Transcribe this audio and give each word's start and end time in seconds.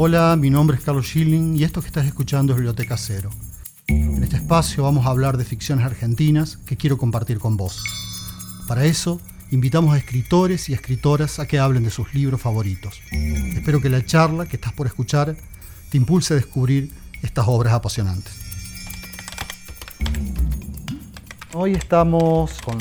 Hola, 0.00 0.36
mi 0.36 0.48
nombre 0.48 0.76
es 0.76 0.84
Carlos 0.84 1.06
Schilling 1.06 1.56
y 1.56 1.64
esto 1.64 1.80
que 1.80 1.88
estás 1.88 2.06
escuchando 2.06 2.52
es 2.52 2.58
Biblioteca 2.58 2.96
Cero. 2.96 3.30
En 3.88 4.22
este 4.22 4.36
espacio 4.36 4.84
vamos 4.84 5.04
a 5.04 5.10
hablar 5.10 5.36
de 5.36 5.44
ficciones 5.44 5.84
argentinas 5.84 6.56
que 6.58 6.76
quiero 6.76 6.96
compartir 6.96 7.40
con 7.40 7.56
vos. 7.56 7.82
Para 8.68 8.84
eso, 8.84 9.20
invitamos 9.50 9.92
a 9.92 9.98
escritores 9.98 10.68
y 10.68 10.72
escritoras 10.72 11.40
a 11.40 11.48
que 11.48 11.58
hablen 11.58 11.82
de 11.82 11.90
sus 11.90 12.14
libros 12.14 12.40
favoritos. 12.40 13.00
Espero 13.10 13.80
que 13.80 13.90
la 13.90 14.06
charla 14.06 14.46
que 14.46 14.54
estás 14.54 14.72
por 14.72 14.86
escuchar 14.86 15.36
te 15.90 15.96
impulse 15.96 16.34
a 16.34 16.36
descubrir 16.36 16.92
estas 17.22 17.48
obras 17.48 17.74
apasionantes. 17.74 18.32
Hoy 21.54 21.72
estamos 21.72 22.52
con 22.64 22.78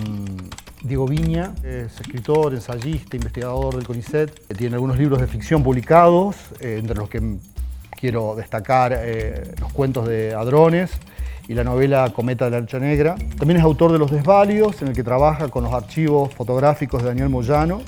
Diego 0.84 1.08
Viña, 1.08 1.54
es 1.64 2.00
escritor, 2.00 2.54
ensayista, 2.54 3.18
investigador 3.18 3.76
del 3.76 3.86
CONICET. 3.86 4.56
Tiene 4.56 4.76
algunos 4.76 4.98
libros 4.98 5.20
de 5.20 5.28
ficción 5.28 5.64
publicados, 5.64 6.36
eh, 6.60 6.78
entre 6.80 6.96
los 6.96 7.10
que 7.10 7.38
quiero 8.00 8.36
destacar 8.36 8.94
eh, 8.96 9.56
los 9.60 9.74
cuentos 9.74 10.08
de 10.08 10.36
Adrones 10.36 10.92
y 11.48 11.54
la 11.54 11.64
novela 11.64 12.12
Cometa 12.14 12.46
de 12.46 12.52
la 12.52 12.58
Archa 12.58 12.80
Negra. 12.80 13.16
También 13.38 13.58
es 13.58 13.64
autor 13.64 13.92
de 13.92 13.98
Los 13.98 14.12
Desvalios, 14.12 14.82
en 14.82 14.90
el 14.90 14.94
que 14.94 15.04
trabaja 15.04 15.50
con 15.50 15.64
los 15.64 15.74
archivos 15.74 16.34
fotográficos 16.34 17.02
de 17.02 17.10
Daniel 17.10 17.30
Moyano 17.30 17.82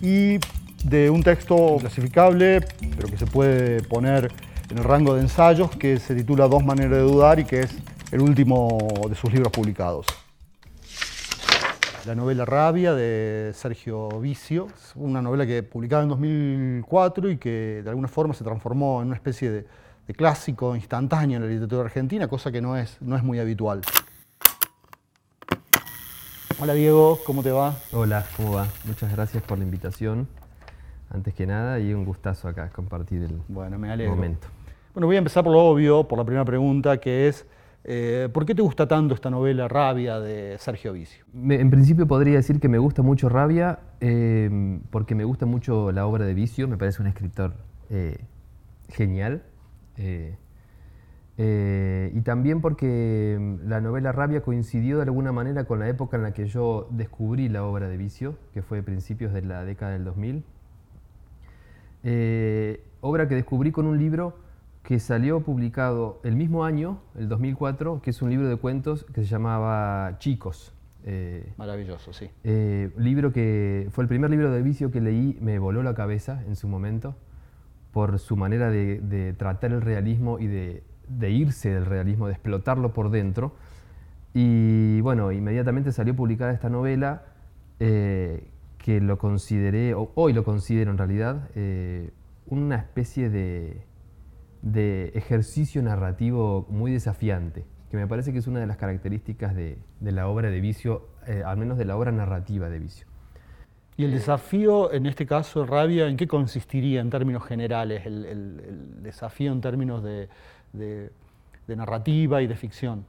y 0.00 0.38
de 0.84 1.10
un 1.10 1.22
texto 1.22 1.76
clasificable, 1.78 2.60
pero 2.96 3.08
que 3.08 3.18
se 3.18 3.26
puede 3.26 3.82
poner 3.82 4.32
en 4.70 4.78
el 4.78 4.84
rango 4.84 5.14
de 5.14 5.22
ensayos, 5.22 5.70
que 5.76 5.98
se 5.98 6.14
titula 6.14 6.48
Dos 6.48 6.64
maneras 6.64 6.92
de 6.92 7.00
dudar 7.00 7.38
y 7.38 7.44
que 7.44 7.60
es 7.60 7.74
el 8.12 8.22
último 8.22 8.78
de 9.08 9.14
sus 9.14 9.32
libros 9.32 9.52
publicados. 9.52 10.06
La 12.06 12.14
novela 12.14 12.46
Rabia 12.46 12.94
de 12.94 13.52
Sergio 13.52 14.08
Vicio, 14.20 14.68
una 14.94 15.20
novela 15.20 15.44
que 15.46 15.62
publicaba 15.62 16.02
en 16.02 16.08
2004 16.08 17.30
y 17.30 17.36
que 17.36 17.82
de 17.84 17.90
alguna 17.90 18.08
forma 18.08 18.32
se 18.32 18.42
transformó 18.42 19.02
en 19.02 19.08
una 19.08 19.16
especie 19.16 19.50
de, 19.50 19.66
clásico 20.16 20.74
instantáneo 20.74 21.36
en 21.36 21.42
la 21.42 21.48
literatura 21.48 21.82
argentina, 21.82 22.26
cosa 22.26 22.50
que 22.50 22.60
no 22.60 22.76
es, 22.76 22.96
no 23.00 23.16
es 23.16 23.22
muy 23.22 23.38
habitual. 23.38 23.82
Hola 26.58 26.72
Diego, 26.72 27.20
¿cómo 27.24 27.42
te 27.42 27.52
va? 27.52 27.76
Hola, 27.92 28.24
¿cómo 28.36 28.54
va? 28.54 28.66
Muchas 28.86 29.12
gracias 29.12 29.42
por 29.42 29.58
la 29.58 29.64
invitación, 29.64 30.26
antes 31.10 31.34
que 31.34 31.46
nada, 31.46 31.78
y 31.80 31.92
un 31.92 32.04
gustazo 32.04 32.48
acá 32.48 32.70
compartir 32.70 33.22
el 33.22 33.40
bueno, 33.46 33.78
me 33.78 33.92
alegro. 33.92 34.16
momento. 34.16 34.48
Bueno, 34.94 35.06
voy 35.06 35.16
a 35.16 35.18
empezar 35.18 35.44
por 35.44 35.52
lo 35.52 35.60
obvio, 35.60 36.08
por 36.08 36.18
la 36.18 36.24
primera 36.24 36.44
pregunta, 36.46 36.98
que 36.98 37.28
es, 37.28 37.46
eh, 37.84 38.28
¿por 38.32 38.44
qué 38.44 38.54
te 38.54 38.60
gusta 38.62 38.86
tanto 38.86 39.14
esta 39.14 39.30
novela 39.30 39.66
Rabia 39.66 40.20
de 40.20 40.58
Sergio 40.58 40.92
Vicio? 40.92 41.24
en 41.34 41.70
principio 41.70 42.06
podría 42.06 42.36
decir 42.36 42.60
que 42.60 42.68
me 42.68 42.78
gusta 42.78 43.02
mucho 43.02 43.30
Rabia, 43.30 43.78
eh, 44.00 44.80
porque 44.90 45.14
me 45.14 45.24
gusta 45.24 45.46
mucho 45.46 45.90
la 45.90 46.06
obra 46.06 46.26
de 46.26 46.34
Vicio, 46.34 46.68
me 46.68 46.76
parece 46.76 47.00
un 47.00 47.08
escritor 47.08 47.54
eh, 47.88 48.18
genial. 48.88 49.42
y 51.38 52.20
también 52.22 52.60
porque 52.60 53.38
mm, 53.40 53.68
la 53.68 53.80
novela 53.80 54.12
Rabia 54.12 54.42
coincidió 54.42 54.96
de 54.96 55.04
alguna 55.04 55.32
manera 55.32 55.64
con 55.64 55.78
la 55.78 55.88
época 55.88 56.18
en 56.18 56.22
la 56.22 56.34
que 56.34 56.46
yo 56.46 56.86
descubrí 56.90 57.48
la 57.48 57.64
obra 57.64 57.88
de 57.88 57.96
Vicio, 57.96 58.36
que 58.52 58.60
fue 58.60 58.80
a 58.80 58.82
principios 58.82 59.32
de 59.32 59.40
la 59.42 59.64
década 59.64 59.92
del 59.92 60.04
2000. 60.04 60.44
obra 63.00 63.26
que 63.26 63.34
descubrí 63.34 63.72
con 63.72 63.86
un 63.86 63.98
libro 63.98 64.49
que 64.82 64.98
salió 64.98 65.40
publicado 65.40 66.20
el 66.24 66.36
mismo 66.36 66.64
año, 66.64 67.00
el 67.14 67.28
2004, 67.28 68.00
que 68.02 68.10
es 68.10 68.22
un 68.22 68.30
libro 68.30 68.48
de 68.48 68.56
cuentos 68.56 69.04
que 69.12 69.22
se 69.22 69.26
llamaba 69.26 70.16
Chicos. 70.18 70.74
Eh, 71.04 71.52
Maravilloso, 71.56 72.12
sí. 72.12 72.30
Eh, 72.44 72.90
libro 72.96 73.32
que 73.32 73.88
fue 73.90 74.04
el 74.04 74.08
primer 74.08 74.30
libro 74.30 74.50
de 74.50 74.62
vicio 74.62 74.90
que 74.90 75.00
leí, 75.00 75.38
me 75.40 75.58
voló 75.58 75.82
la 75.82 75.94
cabeza 75.94 76.42
en 76.46 76.56
su 76.56 76.68
momento 76.68 77.14
por 77.92 78.18
su 78.18 78.36
manera 78.36 78.70
de, 78.70 79.34
tratar 79.36 79.72
el 79.72 79.80
realismo 79.80 80.38
y 80.38 80.46
de, 80.46 80.82
irse 81.30 81.70
del 81.70 81.86
realismo, 81.86 82.26
de 82.26 82.32
explotarlo 82.32 82.92
por 82.92 83.10
dentro. 83.10 83.52
Y 84.32 85.00
bueno, 85.00 85.32
inmediatamente 85.32 85.90
salió 85.90 86.14
publicada 86.14 86.52
esta 86.52 86.70
novela 86.70 87.24
eh, 87.80 88.48
que 88.78 89.00
lo 89.00 89.18
consideré, 89.18 89.94
o 89.94 90.12
hoy 90.14 90.32
lo 90.32 90.44
considero 90.44 90.90
en 90.92 90.98
realidad, 90.98 91.50
una 92.46 92.76
especie 92.76 93.28
de 93.28 93.89
de 94.62 95.08
ejercicio 95.14 95.82
narrativo 95.82 96.66
muy 96.68 96.92
desafiante, 96.92 97.64
que 97.90 97.96
me 97.96 98.06
parece 98.06 98.32
que 98.32 98.38
es 98.38 98.46
una 98.46 98.60
de 98.60 98.66
las 98.66 98.76
características 98.76 99.54
de, 99.54 99.78
la 100.00 100.28
obra 100.28 100.50
de 100.50 100.60
Vicio, 100.60 101.08
eh, 101.26 101.42
al 101.44 101.56
menos 101.56 101.78
de 101.78 101.84
la 101.84 101.96
obra 101.96 102.12
narrativa 102.12 102.68
de 102.68 102.78
Vicio. 102.78 103.06
¿Y 103.96 104.04
el 104.04 104.12
desafío, 104.12 104.92
en 104.92 105.06
este 105.06 105.26
caso, 105.26 105.66
Rabia, 105.66 106.08
en 106.08 106.16
qué 106.16 106.26
consistiría 106.26 107.00
en 107.00 107.10
términos 107.10 107.44
generales, 107.44 108.06
el, 108.06 109.02
desafío 109.02 109.52
en 109.52 109.60
términos 109.60 110.02
de, 110.02 110.28
narrativa 111.68 112.40
y 112.40 112.46
de 112.46 112.56
ficción? 112.56 113.04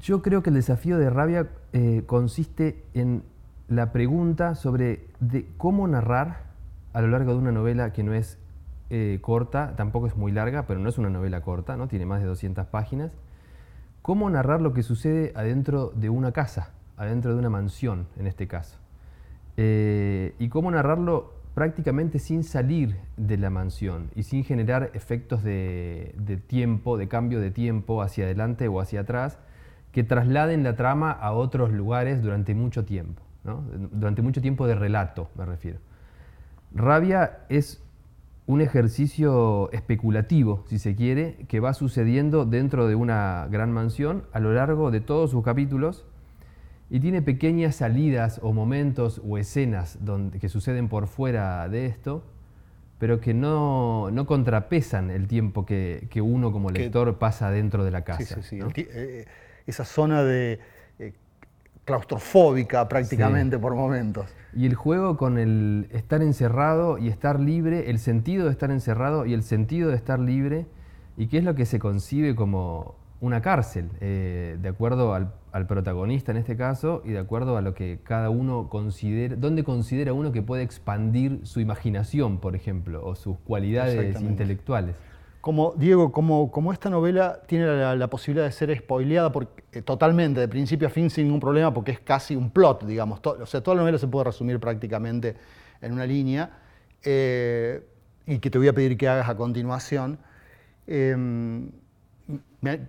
Yo 0.00 0.22
creo 0.22 0.42
que 0.42 0.50
el 0.50 0.56
desafío 0.56 0.96
de 0.96 1.10
Rabia 1.10 1.48
eh, 1.72 2.04
consiste 2.06 2.84
en 2.94 3.22
la 3.68 3.92
pregunta 3.92 4.54
sobre 4.54 5.08
de 5.20 5.46
cómo 5.56 5.86
narrar 5.86 6.44
a 6.92 7.00
lo 7.00 7.08
largo 7.08 7.32
de 7.32 7.38
una 7.38 7.52
novela 7.52 7.92
que 7.92 8.02
no 8.02 8.14
es 8.14 8.38
eh, 8.90 9.18
corta, 9.20 9.74
tampoco 9.76 10.08
es 10.08 10.16
muy 10.16 10.32
larga, 10.32 10.66
pero 10.66 10.80
no 10.80 10.88
es 10.88 10.98
una 10.98 11.10
novela 11.10 11.42
corta, 11.42 11.76
¿no? 11.76 11.86
tiene 11.86 12.06
más 12.06 12.20
de 12.20 12.26
200 12.26 12.66
páginas. 12.66 13.12
¿Cómo 14.02 14.28
narrar 14.30 14.60
lo 14.60 14.72
que 14.72 14.82
sucede 14.82 15.32
adentro 15.36 15.92
de 15.94 16.10
una 16.10 16.32
casa, 16.32 16.72
adentro 16.96 17.32
de 17.32 17.38
una 17.38 17.50
mansión 17.50 18.08
en 18.18 18.26
este 18.26 18.48
caso? 18.48 18.78
Eh, 19.56 20.34
y 20.38 20.48
cómo 20.48 20.70
narrarlo 20.70 21.34
prácticamente 21.54 22.18
sin 22.18 22.42
salir 22.42 22.96
de 23.16 23.36
la 23.36 23.50
mansión 23.50 24.10
y 24.14 24.22
sin 24.24 24.42
generar 24.42 24.90
efectos 24.94 25.42
de, 25.42 26.42
tiempo, 26.46 26.96
de 26.96 27.06
cambio 27.06 27.40
de 27.40 27.50
tiempo 27.50 28.02
hacia 28.02 28.24
adelante 28.24 28.66
o 28.68 28.80
hacia 28.80 29.00
atrás, 29.00 29.38
que 29.92 30.02
trasladen 30.02 30.64
la 30.64 30.76
trama 30.76 31.12
a 31.12 31.32
otros 31.32 31.72
lugares 31.72 32.22
durante 32.22 32.54
mucho 32.54 32.84
tiempo, 32.84 33.22
durante 33.92 34.22
mucho 34.22 34.40
tiempo 34.40 34.66
de 34.66 34.74
relato, 34.74 35.30
me 35.36 35.44
refiero. 35.44 35.78
Rabia 36.72 37.40
es 37.48 37.82
un 38.50 38.60
ejercicio 38.60 39.70
especulativo, 39.70 40.64
si 40.68 40.80
se 40.80 40.96
quiere, 40.96 41.36
que 41.46 41.60
va 41.60 41.72
sucediendo 41.72 42.44
dentro 42.44 42.88
de 42.88 42.96
una 42.96 43.46
gran 43.48 43.70
mansión 43.70 44.24
a 44.32 44.40
lo 44.40 44.52
largo 44.52 44.90
de 44.90 45.00
todos 45.00 45.30
sus 45.30 45.44
capítulos 45.44 46.04
y 46.90 46.98
tiene 46.98 47.22
pequeñas 47.22 47.76
salidas 47.76 48.40
o 48.42 48.52
momentos 48.52 49.22
o 49.24 49.38
escenas 49.38 49.98
donde, 50.04 50.40
que 50.40 50.48
suceden 50.48 50.88
por 50.88 51.06
fuera 51.06 51.68
de 51.68 51.86
esto, 51.86 52.24
pero 52.98 53.20
que 53.20 53.34
no, 53.34 54.10
contrapesan 54.26 55.12
el 55.12 55.28
tiempo 55.28 55.64
que, 55.64 56.08
uno 56.20 56.50
como 56.50 56.70
lector 56.70 57.18
pasa 57.18 57.52
dentro 57.52 57.84
de 57.84 57.92
la 57.92 58.02
casa. 58.02 58.42
Sí, 58.42 58.58
sí, 58.58 58.60
sí. 58.74 58.88
Eh, 58.90 59.26
esa 59.68 59.84
zona 59.84 60.24
de 60.24 60.58
claustrofóbica 61.90 62.88
prácticamente 62.88 63.58
por 63.58 63.74
momentos. 63.74 64.26
Y 64.54 64.66
el 64.66 64.74
juego 64.74 65.16
con 65.16 65.38
el 65.38 65.88
estar 65.90 66.22
encerrado 66.22 66.98
y 66.98 67.08
estar 67.08 67.40
libre, 67.40 67.90
el 67.90 67.98
sentido 67.98 68.46
de 68.46 68.52
estar 68.52 68.70
encerrado 68.70 69.26
y 69.26 69.34
el 69.34 69.42
sentido 69.42 69.90
de 69.90 69.96
estar 69.96 70.20
libre, 70.20 70.66
y 71.16 71.26
qué 71.26 71.38
es 71.38 71.44
lo 71.44 71.54
que 71.54 71.66
se 71.66 71.78
concibe 71.78 72.34
como 72.34 72.94
una 73.20 73.42
cárcel, 73.42 73.90
eh, 74.00 74.56
de 74.60 74.68
acuerdo 74.68 75.14
al, 75.14 75.32
protagonista 75.66 76.30
en 76.30 76.38
este 76.38 76.56
caso 76.56 77.02
y 77.04 77.10
de 77.10 77.18
acuerdo 77.18 77.56
a 77.56 77.60
lo 77.60 77.74
que 77.74 77.98
cada 78.04 78.30
uno 78.30 78.68
considera, 78.68 79.34
dónde 79.34 79.64
considera 79.64 80.12
uno 80.12 80.30
que 80.30 80.42
puede 80.42 80.62
expandir 80.62 81.40
su 81.42 81.60
imaginación, 81.60 82.38
por 82.38 82.54
ejemplo, 82.54 83.04
o 83.04 83.16
sus 83.16 83.36
cualidades 83.40 84.20
intelectuales. 84.20 84.94
Como, 85.40 85.72
Diego, 85.76 86.12
como, 86.12 86.72
esta 86.72 86.90
novela 86.90 87.40
tiene 87.46 87.96
la, 87.96 88.10
posibilidad 88.10 88.44
de 88.44 88.52
ser 88.52 88.76
spoileada 88.76 89.32
eh, 89.72 89.80
totalmente, 89.80 90.40
de 90.40 90.48
principio 90.48 90.88
a 90.88 90.90
fin, 90.90 91.08
sin 91.08 91.24
ningún 91.24 91.40
problema, 91.40 91.72
porque 91.72 91.92
es 91.92 92.00
casi 92.00 92.36
un 92.36 92.50
plot, 92.50 92.84
digamos. 92.84 93.20
o 93.24 93.46
sea, 93.46 93.62
toda 93.62 93.76
la 93.76 93.82
novela 93.82 93.98
se 93.98 94.06
puede 94.06 94.24
resumir 94.24 94.60
prácticamente 94.60 95.36
en 95.80 95.92
una 95.92 96.04
línea, 96.04 96.50
eh, 97.02 97.82
y 98.26 98.38
que 98.38 98.50
te 98.50 98.58
voy 98.58 98.68
a 98.68 98.74
pedir 98.74 98.98
que 98.98 99.08
hagas 99.08 99.28
a 99.28 99.34
continuación. 99.34 100.18
Em, 100.86 101.70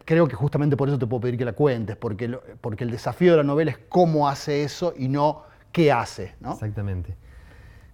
creo 0.06 0.28
que 0.28 0.36
justamente 0.36 0.76
por 0.76 0.90
eso 0.90 1.00
te 1.00 1.08
puedo 1.08 1.22
pedir 1.22 1.38
que 1.38 1.46
la 1.46 1.54
cuentes, 1.54 1.96
porque, 1.96 2.38
porque 2.60 2.84
el 2.84 2.92
desafío 2.92 3.32
de 3.32 3.38
la 3.38 3.44
novela 3.44 3.72
es 3.72 3.80
cómo 3.90 4.28
hace 4.28 4.64
eso 4.64 4.94
y 4.98 5.08
no 5.08 5.44
qué 5.72 5.92
hace. 5.92 6.36
¿no? 6.42 6.52
Exactamente. 6.54 7.16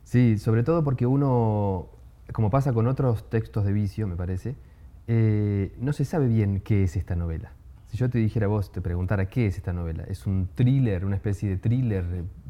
Sí, 0.03 0.37
sobre 0.37 0.63
todo 0.63 0.83
porque 0.83 1.05
uno, 1.05 1.89
como 2.33 2.49
pasa 2.49 2.73
con 2.73 2.87
otros 2.87 3.29
textos 3.29 3.65
de 3.65 3.73
vicio, 3.73 4.07
me 4.07 4.15
parece, 4.15 4.55
eh, 5.07 5.73
no 5.79 5.93
se 5.93 6.05
sabe 6.05 6.27
bien 6.27 6.61
qué 6.61 6.83
es 6.83 6.95
esta 6.95 7.15
novela. 7.15 7.51
Si 7.87 7.95
yo 7.95 8.09
te 8.09 8.17
dijera 8.17 8.47
a 8.47 8.49
vos, 8.49 8.71
te 8.71 8.81
preguntara 8.81 9.29
qué 9.29 9.47
es 9.47 9.55
esta 9.55 9.71
novela, 9.71 10.03
¿es 10.03 10.27
un 10.27 10.49
thriller, 10.53 11.05
una 11.05 11.15
especie 11.15 11.49
de 11.49 11.57
thriller 11.57 12.03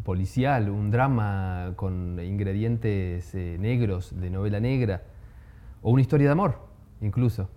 policial, 0.04 0.70
un 0.70 0.90
drama 0.90 1.74
con 1.76 2.20
ingredientes 2.20 3.36
eh, 3.36 3.58
negros 3.60 4.20
de 4.20 4.32
novela 4.32 4.60
negra, 4.60 5.04
o 5.84 5.92
una 5.92 6.02
historia 6.02 6.28
de 6.28 6.32
amor, 6.32 6.58
incluso? 7.02 7.50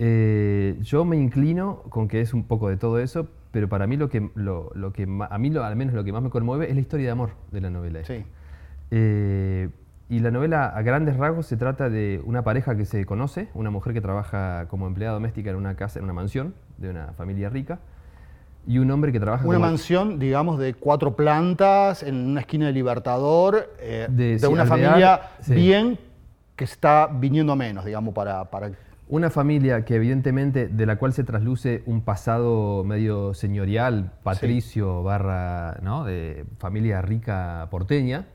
Eh, 0.00 0.76
yo 0.80 1.04
me 1.04 1.16
inclino 1.16 1.82
con 1.88 2.08
que 2.08 2.20
es 2.20 2.34
un 2.34 2.42
poco 2.44 2.68
de 2.68 2.76
todo 2.76 2.98
eso, 2.98 3.28
pero 3.52 3.68
para 3.68 3.86
mí 3.86 3.96
lo 3.96 4.08
que, 4.08 4.28
lo, 4.34 4.72
que 4.92 5.04
a 5.04 5.38
mí 5.38 5.56
al 5.56 5.76
menos 5.76 5.94
lo 5.94 6.02
que 6.02 6.12
más 6.12 6.22
me 6.22 6.30
conmueve 6.30 6.68
es 6.68 6.74
la 6.74 6.80
historia 6.80 7.06
de 7.06 7.12
amor 7.12 7.30
de 7.52 7.60
la 7.60 7.70
novela. 7.70 8.04
Sí. 8.04 8.24
Y 10.08 10.20
la 10.20 10.30
novela, 10.30 10.66
a 10.66 10.82
grandes 10.82 11.16
rasgos, 11.16 11.46
se 11.46 11.56
trata 11.56 11.88
de 11.88 12.20
una 12.24 12.42
pareja 12.44 12.76
que 12.76 12.84
se 12.84 13.04
conoce, 13.06 13.48
una 13.54 13.70
mujer 13.70 13.94
que 13.94 14.00
trabaja 14.00 14.66
como 14.68 14.86
empleada 14.86 15.14
doméstica 15.14 15.50
en 15.50 15.56
una 15.56 15.76
casa, 15.76 15.98
en 15.98 16.04
una 16.04 16.12
mansión 16.12 16.54
de 16.76 16.90
una 16.90 17.12
familia 17.14 17.48
rica, 17.48 17.78
y 18.66 18.78
un 18.78 18.90
hombre 18.90 19.12
que 19.12 19.20
trabaja 19.20 19.46
Una 19.46 19.56
como... 19.56 19.66
mansión, 19.66 20.18
digamos, 20.18 20.58
de 20.58 20.74
cuatro 20.74 21.16
plantas, 21.16 22.02
en 22.02 22.16
una 22.16 22.40
esquina 22.40 22.66
de 22.66 22.72
Libertador, 22.72 23.70
eh, 23.78 24.06
De- 24.10 24.32
de, 24.32 24.38
sí, 24.38 24.46
una 24.46 24.62
alvear, 24.62 24.78
familia 24.78 25.20
sí. 25.40 25.54
bien 25.54 25.98
que 26.56 26.64
está 26.64 27.06
viniendo 27.06 27.52
a 27.52 27.56
menos, 27.56 27.84
digamos, 27.84 28.14
para... 28.14 28.50
para 28.50 28.70
Una 29.08 29.28
familia 29.30 29.84
que 29.84 29.96
evidentemente, 29.96 30.68
de 30.68 30.86
la 30.86 30.96
cual 30.96 31.12
se 31.14 31.24
trasluce 31.24 31.82
un 31.86 32.02
pasado 32.02 32.84
medio 32.84 33.34
señorial, 33.34 34.12
patricio, 34.22 35.02
barra, 35.02 35.78
¿no? 35.82 36.04
De 36.04 36.44
familia 36.58 37.02
rica 37.02 37.68
porteña, 37.70 38.26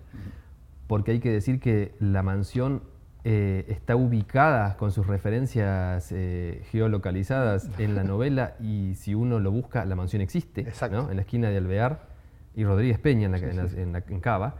porque 0.90 1.12
hay 1.12 1.20
que 1.20 1.32
decir 1.32 1.60
que 1.62 1.94
la 2.00 2.24
mansión 2.24 2.82
eh, 3.24 3.64
está 3.68 3.96
ubicada 3.96 4.76
con 4.78 4.92
sus 4.92 5.06
referencias 5.06 6.12
eh, 6.12 6.64
geolocalizadas 6.72 7.70
en 7.80 7.94
la 7.96 8.04
novela 8.04 8.56
y 8.60 8.96
si 8.96 9.14
uno 9.14 9.40
lo 9.40 9.52
busca, 9.52 9.86
la 9.86 9.96
mansión 9.96 10.22
existe. 10.24 10.66
En 11.12 11.16
la 11.16 11.22
esquina 11.22 11.50
de 11.50 11.58
Alvear 11.58 12.00
y 12.56 12.64
Rodríguez 12.66 12.98
Peña, 12.98 13.26
en, 13.28 13.32
la, 13.34 13.38
en, 13.38 13.56
la- 13.58 13.82
en 13.82 13.92
la- 13.94 14.04
en 14.10 14.20
Cava. 14.20 14.56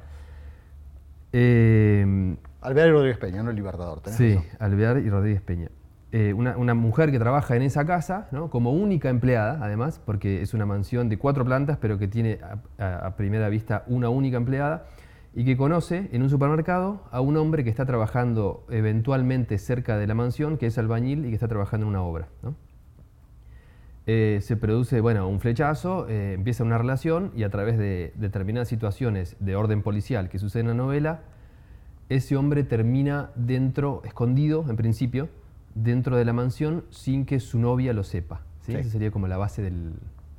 Eh, 1.32 2.36
Alvear 2.62 2.88
y 2.90 2.92
Rodríguez 2.92 3.18
Peña, 3.18 3.44
no 3.44 3.50
el 3.52 3.56
Libertador. 3.56 4.02
tenés 4.02 4.18
Sí. 4.18 4.40
Alvear 4.60 4.98
y 5.00 5.10
Rodríguez 5.10 5.42
Peña. 5.42 5.70
Eh, 6.12 6.34
una, 6.34 6.58
una 6.58 6.74
mujer 6.74 7.12
que 7.12 7.20
trabaja 7.20 7.56
en 7.56 7.62
esa 7.62 7.86
casa, 7.86 8.28
¿no? 8.32 8.50
como 8.50 8.72
única 8.72 9.10
empleada, 9.10 9.60
además, 9.62 10.02
porque 10.04 10.42
es 10.42 10.54
una 10.56 10.66
mansión 10.66 11.08
de 11.08 11.18
cuatro 11.18 11.46
plantas, 11.46 11.78
pero 11.80 12.00
que 12.00 12.08
tiene 12.08 12.40
a- 12.80 13.08
a 13.08 13.16
primera 13.16 13.48
vista 13.50 13.84
una 13.88 14.10
única 14.10 14.38
empleada, 14.38 14.86
y 15.36 15.46
que 15.46 15.56
conoce 15.58 16.10
en 16.12 16.24
un 16.24 16.30
supermercado 16.30 17.04
a 17.12 17.22
un 17.22 17.38
hombre 17.38 17.64
que 17.64 17.70
está 17.70 17.86
trabajando 17.86 18.66
eventualmente 18.70 19.58
cerca 19.58 19.98
de 19.98 20.08
la 20.08 20.16
mansión, 20.16 20.58
que 20.58 20.66
es 20.66 20.78
albañil 20.78 21.26
y 21.26 21.30
que 21.30 21.36
está 21.36 21.48
trabajando 21.48 21.86
en 21.86 21.90
una 21.92 22.02
obra. 22.02 22.28
¿no? 22.42 22.56
Eh, 24.08 24.40
se 24.42 24.58
produce 24.58 25.02
bueno, 25.02 25.28
un 25.28 25.40
flechazo, 25.40 26.08
eh, 26.10 26.34
empieza 26.34 26.64
una 26.64 26.78
relación 26.80 27.32
y 27.36 27.44
a 27.44 27.50
través 27.52 27.78
de 27.78 28.12
determinadas 28.16 28.68
situaciones 28.68 29.36
de 29.40 29.56
orden 29.56 29.84
policial 29.84 30.30
que 30.30 30.40
suceden 30.40 30.66
en 30.70 30.78
la 30.78 30.84
novela, 30.84 31.20
ese 32.10 32.36
hombre 32.36 32.64
termina 32.64 33.30
dentro, 33.36 34.02
escondido 34.04 34.66
en 34.68 34.76
principio, 34.78 35.30
dentro 35.76 36.18
de 36.18 36.26
la 36.26 36.34
mansión 36.34 36.86
sin 36.90 37.26
que 37.26 37.40
su 37.40 37.60
novia 37.60 37.94
lo 37.94 38.04
sepa. 38.04 38.42
¿sí? 38.62 38.72
Sí. 38.72 38.78
Esa 38.80 38.90
sería 38.90 39.12
como 39.12 39.28
la 39.28 39.38
base 39.38 39.62
del- 39.62 39.94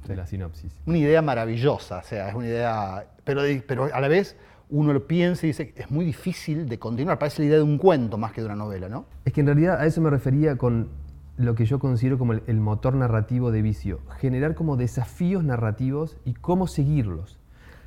de 0.09 0.17
la 0.17 0.27
sinopsis. 0.27 0.75
Una 0.87 0.99
idea 0.99 1.23
maravillosa, 1.23 1.99
o 1.99 2.03
sea, 2.03 2.31
es 2.31 2.35
una 2.35 2.47
idea... 2.47 3.07
Pero, 3.23 3.43
pero 3.69 3.85
a 3.95 4.01
la 4.01 4.09
vez 4.09 4.37
uno 4.71 4.93
lo 4.93 5.07
piensa 5.07 5.47
y 5.47 5.51
dice, 5.51 5.75
es 5.77 5.91
muy 5.91 6.05
difícil 6.05 6.69
de 6.69 6.79
continuar, 6.79 7.19
parece 7.19 7.43
la 7.43 7.49
idea 7.49 7.57
de 7.59 7.65
un 7.65 7.79
cuento 7.79 8.19
más 8.19 8.33
que 8.33 8.41
de 8.41 8.47
una 8.47 8.57
novela, 8.57 8.89
¿no? 8.89 9.07
Es 9.25 9.33
que 9.33 9.41
en 9.41 9.47
realidad 9.47 9.81
a 9.81 9.87
eso 9.87 10.01
me 10.01 10.11
refería 10.11 10.57
con 10.57 10.89
lo 11.37 11.55
que 11.55 11.65
yo 11.65 11.79
considero 11.79 12.19
como 12.19 12.35
el, 12.35 12.43
el 12.47 12.61
motor 12.61 12.95
narrativo 12.95 13.51
de 13.51 13.63
vicio. 13.63 14.01
Generar 14.19 14.55
como 14.55 14.77
desafíos 14.77 15.43
narrativos 15.43 16.19
y 16.25 16.35
cómo 16.35 16.67
seguirlos. 16.67 17.41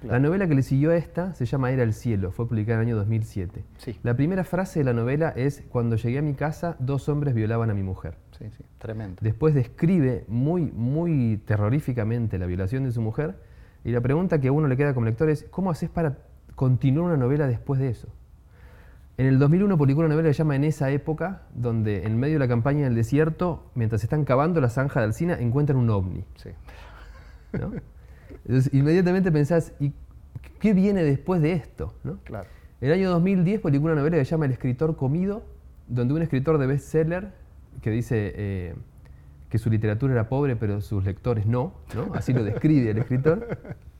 La 0.04 0.20
novela 0.20 0.48
que 0.50 0.56
le 0.56 0.64
siguió 0.64 0.92
a 0.92 0.98
esta 0.98 1.34
se 1.34 1.46
llama 1.46 1.72
Era 1.72 1.84
el 1.84 1.94
cielo, 1.94 2.32
fue 2.32 2.46
publicada 2.46 2.82
en 2.82 2.90
el 2.90 2.94
año 2.94 2.98
2007. 2.98 3.64
Sí. 3.78 3.98
La 4.04 4.16
primera 4.16 4.44
frase 4.44 4.80
de 4.80 4.86
la 4.86 4.94
novela 4.94 5.30
es, 5.30 5.64
cuando 5.70 5.96
llegué 5.96 6.18
a 6.18 6.22
mi 6.22 6.34
casa, 6.34 6.76
dos 6.80 7.08
hombres 7.08 7.34
violaban 7.34 7.70
a 7.70 7.74
mi 7.74 7.84
mujer. 7.84 8.18
Sí, 8.38 8.46
sí, 8.58 8.66
tremendo. 8.80 9.16
Después 9.22 9.54
describe 9.54 10.26
muy, 10.28 10.64
muy 10.64 11.42
terroríficamente 11.46 12.38
la 12.38 12.48
violación 12.48 12.84
de 12.84 12.92
su 12.92 13.02
mujer 13.02 13.38
y 13.86 13.92
la 13.92 14.02
pregunta 14.02 14.42
que 14.42 14.50
a 14.50 14.52
uno 14.52 14.68
le 14.68 14.76
queda 14.76 14.94
como 14.94 15.06
lector 15.06 15.30
es, 15.30 15.46
¿cómo 15.50 15.72
haces 15.72 15.90
para 15.90 16.18
continuar 16.56 17.08
una 17.08 17.18
novela 17.18 17.48
después 17.48 17.80
de 17.80 17.90
eso? 17.90 18.08
En 19.18 19.28
el 19.28 19.38
2001 19.38 19.78
publicó 19.78 20.00
una 20.00 20.10
novela 20.10 20.30
que 20.30 20.34
se 20.34 20.40
llama 20.40 20.56
En 20.56 20.64
esa 20.64 20.90
época, 20.90 21.44
donde 21.54 22.06
en 22.06 22.20
medio 22.20 22.36
de 22.36 22.40
la 22.40 22.48
campaña 22.48 22.86
del 22.86 22.96
desierto, 22.96 23.70
mientras 23.76 24.04
están 24.04 24.26
cavando 24.26 24.60
la 24.60 24.70
zanja 24.70 25.02
de 25.02 25.06
Alcina, 25.06 25.38
encuentran 25.40 25.78
un 25.78 25.90
ovni. 25.90 26.24
Sí. 26.36 26.50
¿no? 27.54 27.72
Entonces, 28.46 28.74
inmediatamente 28.74 29.32
pensás, 29.32 29.74
¿y 29.80 29.94
qué 30.60 30.74
viene 30.74 31.04
después 31.04 31.42
de 31.42 31.54
esto? 31.54 31.94
¿no? 32.04 32.18
Claro. 32.24 32.48
En 32.82 32.90
el 32.90 32.96
año 32.96 33.12
2010 33.12 33.62
publicó 33.62 33.86
una 33.86 33.96
novela 33.96 34.18
que 34.18 34.26
se 34.26 34.32
llama 34.32 34.46
El 34.46 34.52
escritor 34.52 34.96
comido, 34.96 35.44
donde 35.88 36.14
un 36.14 36.22
escritor 36.22 36.58
de 36.58 36.68
bestseller 36.68 37.32
que 37.82 37.92
dice 37.92 38.34
eh, 38.36 38.76
que 39.50 39.58
su 39.60 39.70
literatura 39.70 40.14
era 40.14 40.28
pobre, 40.28 40.56
pero 40.56 40.82
sus 40.82 41.04
lectores 41.06 41.46
no, 41.46 41.74
¿no? 41.96 42.12
así 42.16 42.34
lo 42.34 42.44
describe 42.44 42.90
el 42.90 42.98
escritor, 42.98 43.60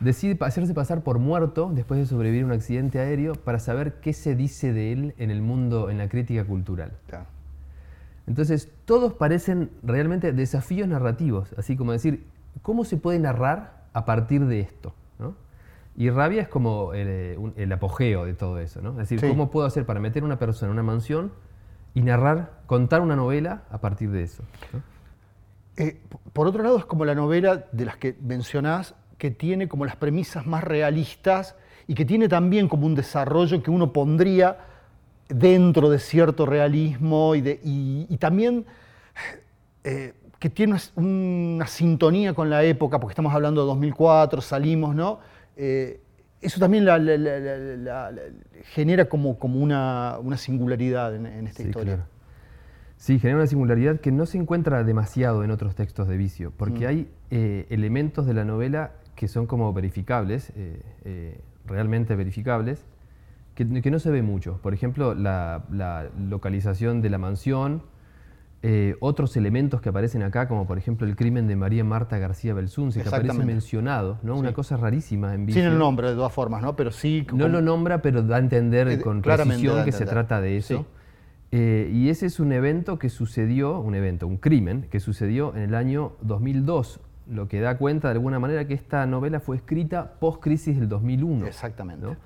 decide 0.00 0.36
hacerse 0.44 0.74
pasar 0.74 1.02
por 1.02 1.18
muerto 1.18 1.70
después 1.72 2.00
de 2.00 2.06
sobrevivir 2.06 2.42
a 2.42 2.46
un 2.46 2.52
accidente 2.52 2.98
aéreo 2.98 3.34
para 3.34 3.58
saber 3.58 4.00
qué 4.00 4.12
se 4.12 4.34
dice 4.34 4.72
de 4.72 4.92
él 4.92 5.14
en 5.18 5.30
el 5.30 5.42
mundo, 5.42 5.90
en 5.90 5.98
la 5.98 6.08
crítica 6.08 6.44
cultural. 6.44 6.92
Claro. 7.06 7.26
Entonces, 8.26 8.70
todos 8.84 9.14
parecen 9.14 9.70
realmente 9.82 10.32
desafíos 10.32 10.88
narrativos, 10.88 11.52
así 11.58 11.76
como 11.76 11.92
decir, 11.92 12.26
¿cómo 12.62 12.84
se 12.84 12.96
puede 12.96 13.18
narrar 13.18 13.84
a 13.92 14.04
partir 14.04 14.46
de 14.46 14.60
esto? 14.60 14.94
¿no? 15.18 15.34
Y 15.96 16.10
Rabia 16.10 16.42
es 16.42 16.48
como 16.48 16.94
el, 16.94 17.08
eh, 17.08 17.38
el 17.56 17.72
apogeo 17.72 18.24
de 18.24 18.34
todo 18.34 18.58
eso, 18.58 18.80
¿no? 18.80 18.90
Es 18.92 18.96
decir, 18.98 19.20
Sí. 19.20 19.28
¿cómo 19.28 19.50
puedo 19.50 19.66
hacer 19.66 19.84
para 19.84 20.00
meter 20.00 20.22
a 20.22 20.26
una 20.26 20.38
persona 20.38 20.68
en 20.68 20.74
una 20.74 20.82
mansión 20.82 21.32
y 21.92 22.02
narrar, 22.02 22.60
contar 22.66 23.00
una 23.00 23.16
novela 23.16 23.64
a 23.70 23.80
partir 23.80 24.10
de 24.10 24.22
eso? 24.22 24.44
¿no? 24.72 24.82
Eh, 25.76 26.00
por 26.32 26.46
otro 26.46 26.62
lado, 26.62 26.78
es 26.78 26.84
como 26.84 27.04
la 27.04 27.14
novela 27.14 27.66
de 27.72 27.84
las 27.84 27.96
que 27.96 28.16
mencionás, 28.20 28.94
que 29.20 29.30
tiene 29.30 29.68
como 29.68 29.84
las 29.84 29.96
premisas 29.96 30.46
más 30.46 30.64
realistas 30.64 31.54
y 31.86 31.94
que 31.94 32.06
tiene 32.06 32.26
también 32.26 32.68
como 32.68 32.86
un 32.86 32.94
desarrollo 32.94 33.62
que 33.62 33.70
uno 33.70 33.92
pondría 33.92 34.56
dentro 35.28 35.90
de 35.90 35.98
cierto 35.98 36.46
realismo 36.46 37.34
y, 37.34 37.42
de- 37.42 37.60
y- 37.62 38.06
y 38.08 38.16
también 38.16 38.64
eh, 39.84 40.14
que 40.38 40.48
tiene 40.48 40.76
una, 40.96 41.66
sintonía 41.66 42.32
con 42.32 42.48
la 42.48 42.64
época, 42.64 42.98
porque 42.98 43.12
estamos 43.12 43.34
hablando 43.34 43.60
de 43.60 43.66
2004, 43.68 44.40
salimos, 44.40 44.94
¿no? 44.94 45.20
Eh, 45.56 46.00
eso 46.40 46.58
también 46.58 46.86
la- 46.86 48.10
genera 48.72 49.04
como, 49.04 49.38
como 49.38 49.60
una, 49.60 50.16
una 50.22 50.38
singularidad 50.38 51.14
en, 51.14 51.26
en 51.26 51.46
esta 51.46 51.62
Sí, 51.62 51.68
historia. 51.68 51.96
claro. 51.96 52.08
Sí, 52.96 53.18
genera 53.18 53.38
una 53.38 53.46
singularidad 53.46 54.00
que 54.00 54.12
no 54.12 54.24
se 54.26 54.38
encuentra 54.38 54.82
demasiado 54.84 55.44
en 55.44 55.50
otros 55.50 55.74
textos 55.74 56.08
de 56.08 56.16
vicio, 56.16 56.52
porque 56.56 56.86
hay 56.86 57.08
eh, 57.30 57.66
elementos 57.70 58.26
de 58.26 58.34
la 58.34 58.44
novela 58.44 58.92
que 59.20 59.28
son 59.28 59.46
como 59.46 59.70
verificables, 59.74 60.50
eh, 60.56 60.80
eh, 61.04 61.40
realmente 61.66 62.16
verificables, 62.16 62.86
que, 63.54 63.68
que 63.82 63.90
no 63.90 63.98
se 63.98 64.10
ve 64.10 64.22
mucho. 64.22 64.58
Por 64.62 64.72
ejemplo, 64.72 65.12
la, 65.14 65.64
la 65.70 66.08
localización 66.18 67.02
de 67.02 67.10
la 67.10 67.18
mansión, 67.18 67.82
eh, 68.62 68.96
otros 69.00 69.36
elementos 69.36 69.82
que 69.82 69.90
aparecen 69.90 70.22
acá, 70.22 70.48
como 70.48 70.66
por 70.66 70.78
ejemplo 70.78 71.06
el 71.06 71.16
crimen 71.16 71.46
de 71.48 71.54
María 71.54 71.84
Marta 71.84 72.16
García 72.16 72.54
Belsunce, 72.54 73.02
que 73.02 73.08
aparece 73.10 73.44
mencionado, 73.44 74.18
¿no? 74.22 74.38
Una 74.38 74.54
cosa 74.54 74.78
rarísima 74.78 75.34
en. 75.34 75.52
Sin 75.52 75.64
el 75.64 75.76
nombre, 75.76 76.08
de 76.08 76.14
todas 76.14 76.32
formas, 76.32 76.62
¿no? 76.62 76.74
Pero 76.74 76.90
sí. 76.90 77.26
No 77.34 77.46
lo 77.48 77.60
nombra, 77.60 78.00
pero 78.00 78.22
da 78.22 78.36
a 78.36 78.38
entender 78.38 78.88
Eh, 78.88 79.02
con 79.02 79.20
precisión 79.20 79.84
que 79.84 79.92
se 79.92 80.06
trata 80.06 80.40
de 80.40 80.56
eso. 80.56 80.78
Sí. 80.78 80.86
Eh, 81.52 81.90
y 81.92 82.08
ese 82.08 82.24
es 82.24 82.40
un 82.40 82.52
evento 82.52 82.98
que 82.98 83.10
sucedió, 83.10 83.80
un 83.80 83.94
evento, 83.94 84.26
un 84.26 84.38
crimen, 84.38 84.86
que 84.90 84.98
sucedió 84.98 85.54
en 85.54 85.60
el 85.60 85.74
año 85.74 86.12
2002, 86.22 87.00
lo 87.30 87.48
que 87.48 87.60
da 87.60 87.78
cuenta 87.78 88.08
de 88.08 88.12
alguna 88.12 88.38
manera 88.38 88.66
que 88.66 88.74
esta 88.74 89.06
novela 89.06 89.40
fue 89.40 89.56
escrita 89.56 90.14
post-crisis 90.18 90.78
del 90.78 90.88
2001. 90.88 91.46
Exactamente. 91.46 92.04
¿no? 92.06 92.16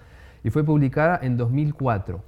Y 0.42 0.50
fue 0.50 0.64
publicada 0.64 1.18
en 1.22 1.36
2004. 1.36 2.22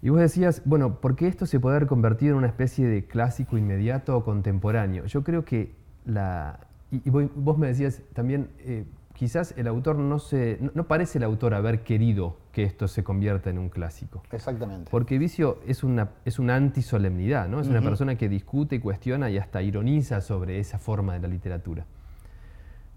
Y 0.00 0.10
vos 0.10 0.20
decías, 0.20 0.62
bueno, 0.64 1.00
¿por 1.00 1.16
qué 1.16 1.26
esto 1.26 1.46
se 1.46 1.58
puede 1.58 1.76
haber 1.76 1.88
convertido 1.88 2.32
en 2.32 2.38
una 2.38 2.46
especie 2.46 2.86
de 2.86 3.04
clásico 3.06 3.58
inmediato 3.58 4.16
o 4.16 4.24
contemporáneo? 4.24 5.06
Yo 5.06 5.24
creo 5.24 5.44
que 5.44 5.74
la... 6.04 6.60
Y, 6.90 7.02
y 7.04 7.10
vos, 7.10 7.58
me 7.58 7.66
decías 7.66 8.02
también, 8.14 8.48
eh, 8.60 8.84
quizás 9.12 9.52
el 9.56 9.66
autor 9.66 9.96
no 9.96 10.18
se... 10.20 10.58
No, 10.60 10.70
no 10.74 10.86
parece 10.86 11.18
el 11.18 11.24
autor 11.24 11.52
haber 11.54 11.82
querido 11.82 12.36
que 12.52 12.62
esto 12.62 12.86
se 12.86 13.02
convierta 13.02 13.50
en 13.50 13.58
un 13.58 13.68
clásico. 13.68 14.22
Exactamente. 14.30 14.90
Porque 14.90 15.18
Vicio 15.18 15.58
es 15.66 15.82
una, 15.82 16.10
es 16.24 16.38
una 16.38 16.54
antisolemnidad, 16.54 17.48
¿no? 17.48 17.60
Es 17.60 17.68
una 17.68 17.82
persona 17.82 18.16
que 18.16 18.28
discute 18.28 18.76
y 18.76 18.78
cuestiona 18.78 19.30
y 19.30 19.38
hasta 19.38 19.62
ironiza 19.62 20.20
sobre 20.20 20.60
esa 20.60 20.78
forma 20.78 21.14
de 21.14 21.20
la 21.20 21.28
literatura. 21.28 21.86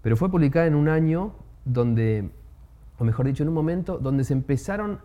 Pero 0.02 0.16
fue 0.16 0.30
publicada 0.30 0.66
en 0.66 0.74
un 0.74 0.88
año 0.88 1.32
donde, 1.64 2.30
o 2.98 3.04
mejor 3.04 3.26
dicho, 3.26 3.42
en 3.42 3.48
un 3.48 3.54
momento 3.54 3.98
donde 3.98 4.24
se 4.24 4.32
empezaron 4.32 4.98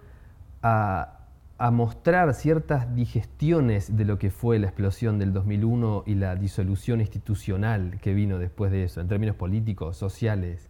a, 0.64 1.20
a 1.60 1.72
mostrar 1.72 2.34
ciertas 2.34 2.94
digestiones 2.96 3.96
de 3.96 4.06
lo 4.06 4.18
que 4.20 4.32
fue 4.32 4.58
la 4.60 4.68
explosión 4.68 5.20
del 5.20 5.34
2001 5.34 6.04
y 6.08 6.16
la 6.16 6.36
disolución 6.36 7.00
institucional 7.02 8.00
que 8.02 8.14
vino 8.14 8.40
después 8.40 8.72
de 8.72 8.84
eso, 8.84 9.00
en 9.02 9.08
términos 9.08 9.36
políticos, 9.36 9.98
sociales, 9.98 10.68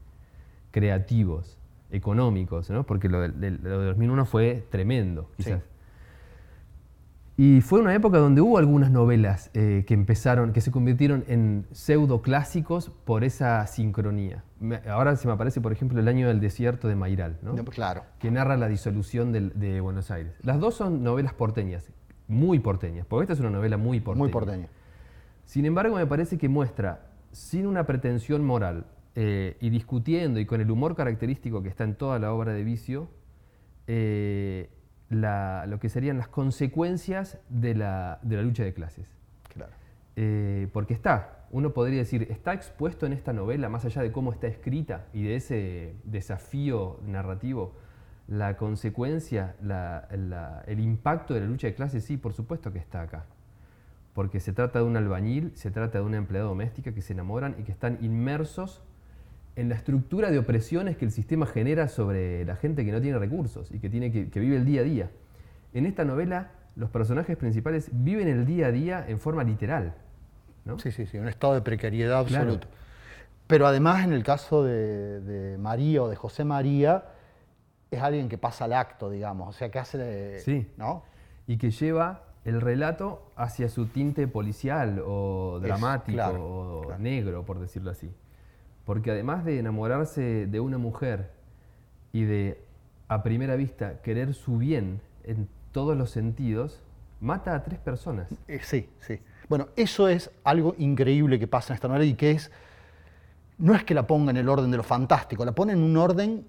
creativos, 0.72 1.58
económicos, 1.90 2.70
¿no? 2.70 2.86
porque 2.86 3.08
lo 3.10 3.22
del, 3.22 3.40
del- 3.40 3.60
lo 3.64 3.80
del 3.80 3.88
2001 3.90 4.26
fue 4.26 4.66
tremendo, 4.70 5.30
Sí. 5.40 5.54
Y 7.40 7.62
fue 7.62 7.80
una 7.80 7.94
época 7.94 8.18
donde 8.18 8.42
hubo 8.42 8.58
algunas 8.58 8.90
novelas 8.90 9.52
eh, 9.54 9.84
que 9.88 9.94
empezaron, 9.94 10.54
que 10.54 10.62
se 10.62 10.72
convirtieron 10.72 11.24
en 11.28 11.68
pseudo 11.72 12.24
clásicos 12.24 12.90
por 13.06 13.24
esa 13.24 13.66
sincronía. 13.68 14.44
ahora 14.90 15.16
se 15.16 15.28
me 15.28 15.36
aparece, 15.36 15.62
por 15.62 15.72
ejemplo, 15.72 16.00
El 16.00 16.08
año 16.08 16.28
del 16.28 16.40
desierto 16.40 16.88
de 16.88 16.96
Mairal, 16.96 17.38
¿no? 17.44 17.54
Claro. 17.66 18.04
que 18.18 18.32
narra 18.32 18.58
la 18.58 18.68
disolución 18.68 19.32
de 19.32 19.82
Buenos 19.82 20.10
Aires. 20.10 20.34
Las 20.42 20.60
dos 20.60 20.74
son 20.74 21.04
novelas 21.04 21.34
porteñas, 21.34 21.92
muy 22.28 22.58
porteñas, 22.58 23.06
porque 23.06 23.26
esta 23.26 23.34
es 23.34 23.40
una 23.40 23.52
novela 23.52 23.78
muy 23.78 24.00
porteña. 24.00 24.24
Muy 24.24 24.32
porteña. 24.32 24.68
Sin 25.46 25.66
embargo, 25.66 25.96
me 25.96 26.08
parece 26.08 26.40
que 26.40 26.50
muestra, 26.50 27.06
sin 27.32 27.68
una 27.68 27.86
pretensión 27.86 28.44
moral, 28.44 28.86
eh, 29.14 29.58
y 29.62 29.70
discutiendo 29.70 30.40
y 30.40 30.46
con 30.46 30.60
el 30.60 30.70
humor 30.70 30.96
característico 30.96 31.64
que 31.64 31.70
está 31.70 31.84
en 31.84 31.96
toda 31.96 32.20
la 32.20 32.34
obra 32.34 32.54
de 32.54 32.64
Vicio, 32.64 33.10
eh, 33.88 34.70
lo 35.10 35.80
que 35.80 35.90
serían 35.90 36.18
las 36.18 36.28
consecuencias 36.28 37.40
de 37.50 37.76
la, 37.76 38.20
lucha 38.24 38.64
de 38.64 38.74
clases. 38.74 39.16
Claro. 39.54 39.72
Eh, 40.16 40.68
porque 40.74 40.94
está, 40.94 41.46
uno 41.52 41.74
podría 41.74 42.00
decir, 42.00 42.28
está 42.30 42.54
expuesto 42.54 43.06
en 43.06 43.14
esta 43.14 43.34
novela, 43.34 43.70
más 43.70 43.86
allá 43.86 44.02
de 44.02 44.12
cómo 44.12 44.34
está 44.34 44.48
escrita 44.48 45.06
y 45.14 45.24
de 45.24 45.36
ese 45.36 45.96
desafío 46.04 47.00
narrativo, 47.06 47.76
la 48.28 48.58
consecuencia, 48.58 49.56
el 50.68 50.80
impacto 50.80 51.34
de 51.34 51.40
la 51.40 51.46
lucha 51.46 51.68
de 51.68 51.76
clases, 51.76 52.04
sí, 52.04 52.18
por 52.18 52.34
supuesto 52.34 52.74
que 52.74 52.80
está 52.80 53.02
acá. 53.02 53.26
Porque 54.14 54.40
se 54.40 54.52
trata 54.52 54.80
de 54.80 54.86
un 54.86 54.98
albañil, 54.98 55.52
se 55.56 55.72
trata 55.72 56.00
de 56.00 56.04
una 56.04 56.18
empleada 56.18 56.48
doméstica 56.48 56.94
que 56.94 57.02
se 57.02 57.14
enamoran 57.14 57.56
y 57.58 57.64
que 57.64 57.72
están 57.72 58.00
inmersos 58.02 58.82
en 59.58 59.70
la 59.70 59.76
estructura 59.76 60.30
de 60.30 60.38
opresiones 60.38 60.98
que 60.98 61.06
el 61.06 61.12
sistema 61.12 61.48
genera 61.48 61.88
sobre 61.88 62.46
la 62.46 62.56
gente 62.56 62.86
que 62.86 62.92
no 62.92 63.02
tiene 63.02 63.18
recursos 63.18 63.72
y 63.72 63.80
que, 63.80 63.90
tiene 63.90 64.12
que, 64.12 64.40
vive 64.40 64.56
el 64.56 64.66
día 64.66 64.82
a 64.82 64.84
día. 64.84 65.12
En 65.74 65.88
esta 65.88 66.06
novela, 66.06 66.52
los 66.76 66.92
personajes 66.92 67.36
principales 67.38 67.90
viven 67.92 68.28
el 68.28 68.46
día 68.46 68.68
a 68.68 68.72
día 68.72 69.04
en 69.08 69.20
forma 69.20 69.44
literal. 69.44 69.96
¿no? 70.64 70.78
Sí, 70.78 70.92
sí, 70.92 71.08
sí, 71.08 71.18
un 71.18 71.28
estado 71.28 71.56
de 71.56 71.62
precariedad 71.62 72.20
absoluto. 72.20 72.68
Pero 73.48 73.66
además, 73.66 74.04
en 74.04 74.14
el 74.14 74.24
caso 74.24 74.64
de, 74.64 75.22
de 75.22 75.58
María 75.58 76.04
o 76.04 76.10
de 76.10 76.16
José 76.16 76.44
María, 76.44 77.06
es 77.90 78.00
alguien 78.00 78.30
que 78.30 78.38
pasa 78.38 78.66
al 78.66 78.74
acto, 78.74 79.10
digamos, 79.10 79.50
o 79.50 79.58
sea, 79.58 79.72
que 79.72 79.80
hace... 79.80 80.40
Sí. 80.40 80.72
¿no? 80.78 81.04
Y 81.48 81.58
que 81.58 81.72
lleva 81.72 82.26
el 82.46 82.62
relato 82.62 83.32
hacia 83.36 83.70
su 83.70 83.88
tinte 83.88 84.28
policial 84.28 85.02
o 85.04 85.60
dramático 85.60 86.22
o 86.22 86.98
negro, 87.00 87.44
por 87.44 87.60
decirlo 87.60 87.90
así. 87.90 88.12
Porque 88.88 89.12
además 89.12 89.44
de 89.44 89.60
enamorarse 89.60 90.48
de 90.48 90.60
una 90.62 90.78
mujer 90.78 91.30
y 92.14 92.24
de, 92.24 92.64
a 93.10 93.22
primera 93.22 93.58
vista, 93.58 94.02
querer 94.02 94.34
su 94.34 94.58
bien 94.58 95.02
en 95.26 95.50
todos 95.74 95.98
los 95.98 96.10
sentidos, 96.10 96.82
mata 97.20 97.54
a 97.54 97.64
tres 97.64 97.80
personas. 97.80 98.30
Eh, 98.48 98.62
sí, 98.64 98.90
sí. 99.00 99.20
Bueno, 99.50 99.68
eso 99.76 100.08
es 100.08 100.32
algo 100.46 100.74
increíble 100.78 101.38
que 101.38 101.48
pasa 101.48 101.74
en 101.74 101.76
esta 101.76 101.90
novela 101.90 102.06
y 102.06 102.14
que 102.14 102.32
es, 102.32 102.50
no 103.58 103.76
es 103.76 103.84
que 103.84 103.94
la 103.94 104.08
ponga 104.08 104.32
en 104.32 104.38
el 104.38 104.48
orden 104.48 104.72
de 104.72 104.78
lo 104.78 104.84
fantástico, 104.84 105.44
la 105.44 105.52
pone 105.52 105.74
en 105.74 105.84
un 105.84 105.98
orden 105.98 106.46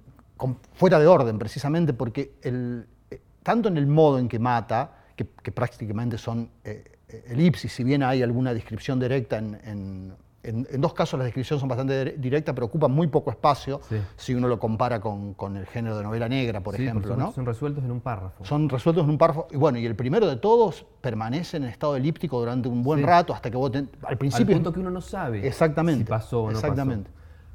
fuera 0.74 1.00
de 1.00 1.08
orden, 1.08 1.40
precisamente 1.40 1.92
porque 1.92 2.34
el, 2.42 2.86
eh, 3.10 3.20
tanto 3.42 3.68
en 3.68 3.76
el 3.78 3.88
modo 3.88 4.20
en 4.20 4.28
que 4.28 4.38
mata, 4.38 4.94
que, 5.16 5.24
prácticamente 5.50 6.16
son 6.16 6.48
eh, 6.62 6.98
elipsis, 7.26 7.72
si 7.72 7.82
bien 7.82 8.04
hay 8.04 8.22
alguna 8.22 8.54
descripción 8.54 9.00
directa 9.00 9.38
en, 9.38 10.14
dos 10.42 10.94
casos 10.94 11.18
las 11.18 11.26
descripciones 11.26 11.60
son 11.60 11.68
bastante 11.68 12.16
directas, 12.16 12.54
pero 12.54 12.66
ocupan 12.66 12.90
muy 12.90 13.08
poco 13.08 13.30
espacio 13.30 13.80
si 14.16 14.34
uno 14.34 14.48
lo 14.48 14.58
compara 14.58 15.00
con, 15.00 15.34
con, 15.34 15.56
el 15.56 15.66
género 15.66 15.96
de 15.96 16.04
novela 16.04 16.28
negra, 16.28 16.60
por 16.60 16.74
ejemplo. 16.74 17.16
¿no? 17.16 17.32
Son 17.32 17.44
resueltos 17.44 17.84
en 17.84 17.90
un 17.90 18.00
párrafo. 18.00 18.44
Son 18.44 18.68
resueltos 18.68 19.04
en 19.04 19.10
un 19.10 19.18
párrafo. 19.18 19.48
Y 19.50 19.56
bueno, 19.56 19.78
y 19.78 19.86
el 19.86 19.96
primero 19.96 20.26
de 20.26 20.36
todos 20.36 20.86
permanece 21.00 21.56
en 21.56 21.64
estado 21.64 21.96
elíptico 21.96 22.38
durante 22.38 22.68
un 22.68 22.82
buen 22.82 23.02
rato 23.02 23.34
hasta 23.34 23.50
que 23.50 23.56
vos 23.56 23.72
al 23.74 24.18
principio. 24.18 24.54
Al 24.54 24.62
punto 24.62 24.72
que 24.72 24.80
uno 24.80 24.90
no 24.90 25.00
sabe 25.00 25.46
exactamente, 25.46 26.04
si 26.04 26.08
pasó 26.08 26.44
o 26.44 26.50
no 26.50 26.58
exactamente 26.58 27.10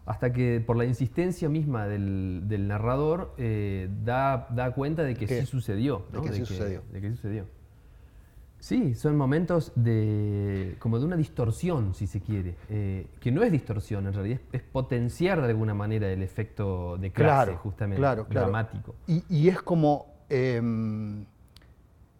hasta 0.05 0.33
que 0.33 0.61
por 0.65 0.75
la 0.75 0.85
insistencia 0.85 1.47
misma 1.47 1.87
del, 1.87 2.67
narrador 2.67 3.33
eh, 3.37 3.89
da, 4.03 4.73
cuenta 4.75 5.03
de 5.03 5.15
que 5.15 5.27
sí 5.27 5.45
sucedió. 5.45 6.05
De, 6.11 6.21
que, 6.21 6.33
sí 6.33 6.45
sucedió. 6.45 6.81
de 6.91 7.01
que 7.01 7.09
sí 7.09 7.15
sucedió. 7.15 7.45
Sí, 8.63 8.95
son 8.95 9.17
momentos 9.17 9.73
de 9.75 10.77
como 10.79 10.97
de 10.97 11.03
una 11.03 11.17
distorsión, 11.17 11.93
si 11.93 12.07
se 12.07 12.21
quiere, 12.21 12.55
eh, 12.69 13.07
que 13.19 13.29
no 13.29 13.43
es 13.43 13.51
distorsión, 13.51 14.07
en 14.07 14.13
realidad 14.13 14.39
es, 14.53 14.61
potenciar 14.61 15.41
de 15.41 15.49
alguna 15.49 15.73
manera 15.73 16.09
el 16.09 16.23
efecto 16.23 16.95
de 16.97 17.11
clase, 17.11 17.57
justamente, 17.57 18.01
dramático. 18.29 18.95
Y, 19.05 19.49
es 19.49 19.61
como 19.61 20.05
em, 20.29 21.25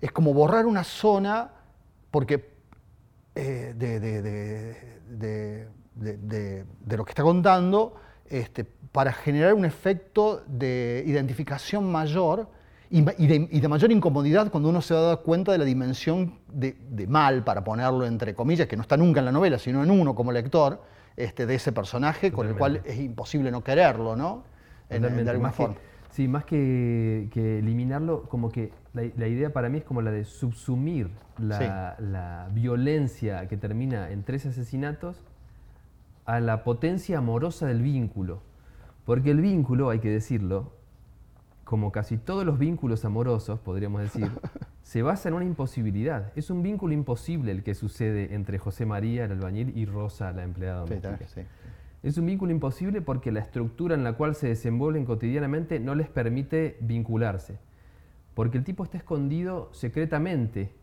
es 0.01 0.11
como 0.11 0.33
borrar 0.33 0.65
una 0.65 0.83
zona 0.83 1.49
porque 2.11 2.49
eh, 3.35 3.73
de 3.77 4.01
de, 5.95 6.97
lo 6.97 7.05
que 7.05 7.11
está 7.11 7.23
contando 7.23 7.95
este, 8.25 8.65
para 8.65 9.13
generar 9.13 9.53
un 9.53 9.63
efecto 9.63 10.43
de 10.45 11.05
identificación 11.07 11.89
mayor 11.89 12.49
y, 12.93 13.59
de, 13.59 13.67
mayor 13.67 13.91
incomodidad 13.91 14.51
cuando 14.51 14.69
uno 14.69 14.79
se 14.79 14.93
da 14.93 15.17
cuenta 15.17 15.51
de 15.51 15.57
la 15.57 15.65
dimensión 15.65 16.35
de, 16.47 16.75
mal, 17.07 17.43
para 17.43 17.63
ponerlo 17.63 18.05
entre 18.05 18.35
comillas, 18.35 18.67
que 18.67 18.75
no 18.75 18.83
está 18.83 18.97
nunca 18.97 19.19
en 19.19 19.25
la 19.25 19.31
novela, 19.31 19.57
sino 19.57 19.83
en 19.83 19.89
uno 19.89 20.13
como 20.13 20.31
lector, 20.31 20.79
este, 21.17 21.47
de 21.47 21.55
ese 21.55 21.71
personaje 21.71 22.31
con 22.31 22.47
el 22.47 22.55
cual 22.55 22.81
es 22.85 22.99
imposible 22.99 23.49
no 23.49 23.63
quererlo, 23.63 24.15
¿no? 24.15 24.43
de 24.89 25.29
alguna 25.29 25.51
forma. 25.51 25.75
sí, 26.11 26.27
más 26.27 26.45
que, 26.45 27.29
eliminarlo, 27.33 28.23
como 28.29 28.51
que 28.51 28.71
la, 28.93 29.27
idea 29.27 29.51
para 29.51 29.69
mí 29.69 29.79
es 29.79 29.83
como 29.83 30.03
la 30.03 30.11
de 30.11 30.23
subsumir 30.23 31.09
la, 31.39 31.95
la 31.97 32.47
violencia 32.51 33.47
que 33.47 33.57
termina 33.57 34.11
en 34.11 34.21
tres 34.21 34.45
asesinatos 34.45 35.17
a 36.25 36.39
la 36.39 36.63
potencia 36.63 37.17
amorosa 37.17 37.65
del 37.65 37.81
vínculo. 37.81 38.43
Porque 39.03 39.31
el 39.31 39.41
vínculo, 39.41 39.89
hay 39.89 39.97
que 39.97 40.09
decirlo, 40.09 40.73
como 41.73 41.91
casi 41.91 42.19
todos 42.19 42.45
los 42.45 42.59
vínculos 42.59 43.03
amorosos, 43.03 43.59
podríamos 43.59 44.03
decir, 44.03 44.29
se 44.83 45.01
basa 45.01 45.29
en 45.29 45.33
una 45.33 45.43
imposibilidad. 45.43 46.31
Es 46.35 46.51
un 46.51 46.61
vínculo 46.61 46.93
imposible 46.93 47.51
el 47.51 47.63
que 47.63 47.73
sucede 47.73 48.35
entre 48.35 48.59
José 48.59 48.85
María, 48.85 49.25
el 49.25 49.31
albañil, 49.31 49.75
y 49.75 49.87
Rosa, 49.87 50.31
la 50.33 50.43
empleada 50.43 50.81
doméstica. 50.81 51.17
Es 52.03 52.19
un 52.19 52.27
vínculo 52.27 52.51
imposible 52.51 53.01
porque 53.01 53.31
la 53.31 53.39
estructura 53.39 53.95
en 53.95 54.03
la 54.03 54.13
cual 54.13 54.35
se 54.35 54.49
desenvuelven 54.49 55.03
cotidianamente 55.03 55.79
no 55.79 55.95
les 55.95 56.09
permite 56.09 56.77
vincularse. 56.79 57.57
Porque 58.35 58.59
el 58.59 58.63
tipo 58.63 58.83
está 58.83 58.99
escondido 58.99 59.71
secretamente, 59.73 60.75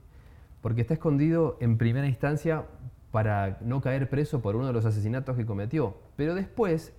porque 0.61 0.81
está 0.81 0.95
escondido 0.95 1.57
en 1.61 1.79
primera 1.79 2.09
instancia 2.09 2.65
para 3.13 3.59
no 3.61 3.81
caer 3.81 4.11
preso 4.11 4.43
por 4.43 4.57
uno 4.57 4.67
de 4.67 4.73
los 4.73 4.87
asesinatos 4.87 5.37
que 5.37 5.47
cometió. 5.47 5.99
Pero 6.17 6.35
después 6.35 6.93